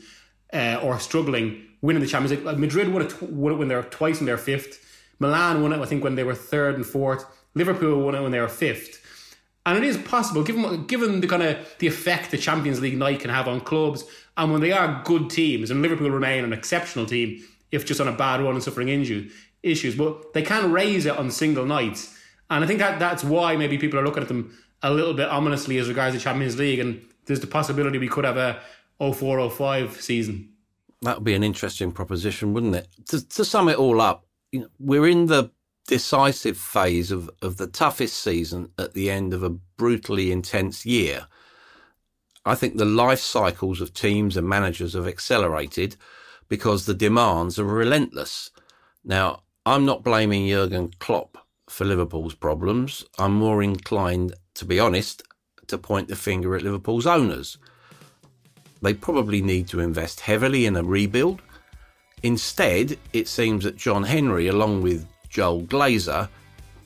[0.54, 2.58] uh, or struggling winning the Champions League.
[2.58, 4.84] Madrid won it, won it when they were twice in their fifth.
[5.20, 7.26] Milan won it, I think, when they were third and fourth.
[7.54, 9.04] Liverpool won it when they were fifth.
[9.66, 13.20] And it is possible, given given the kind of the effect the Champions League night
[13.20, 14.06] can have on clubs,
[14.38, 18.08] and when they are good teams, and Liverpool remain an exceptional team, if just on
[18.08, 19.30] a bad run and suffering injury
[19.64, 22.18] issues, but they can raise it on single nights.
[22.50, 25.30] And I think that that's why maybe people are looking at them a little bit
[25.30, 28.60] ominously as regards the Champions League, and there's the possibility we could have a
[29.00, 30.50] 0405 season.
[31.02, 32.88] That would be an interesting proposition, wouldn't it?
[33.10, 35.52] To, to sum it all up, you know, we're in the
[35.88, 41.28] decisive phase of, of the toughest season at the end of a brutally intense year.
[42.46, 45.98] I think the life cycles of teams and managers have accelerated
[46.48, 48.52] because the demands are relentless.
[49.04, 51.38] Now, I'm not blaming Jurgen Klopp
[51.70, 53.04] for Liverpool's problems.
[53.20, 55.24] I'm more inclined, to be honest,
[55.68, 57.58] to point the finger at Liverpool's owners.
[58.82, 61.42] They probably need to invest heavily in a rebuild.
[62.24, 66.30] Instead, it seems that John Henry, along with Joel Glazer,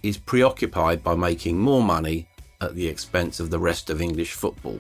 [0.03, 2.27] is preoccupied by making more money
[2.59, 4.79] at the expense of the rest of English football.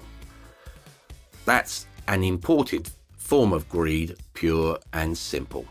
[1.45, 5.65] That's an imported form of greed, pure and simple.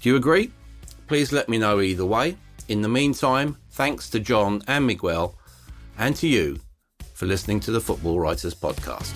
[0.00, 0.52] Do you agree?
[1.08, 2.36] Please let me know either way.
[2.68, 5.36] In the meantime, thanks to John and Miguel,
[5.98, 6.58] and to you
[7.14, 9.14] for listening to the Football Writers Podcast.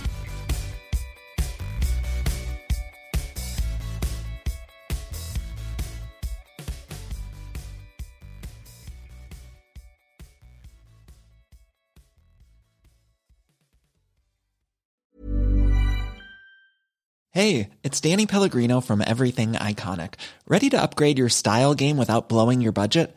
[17.32, 20.14] Hey, it's Danny Pellegrino from Everything Iconic.
[20.48, 23.16] Ready to upgrade your style game without blowing your budget?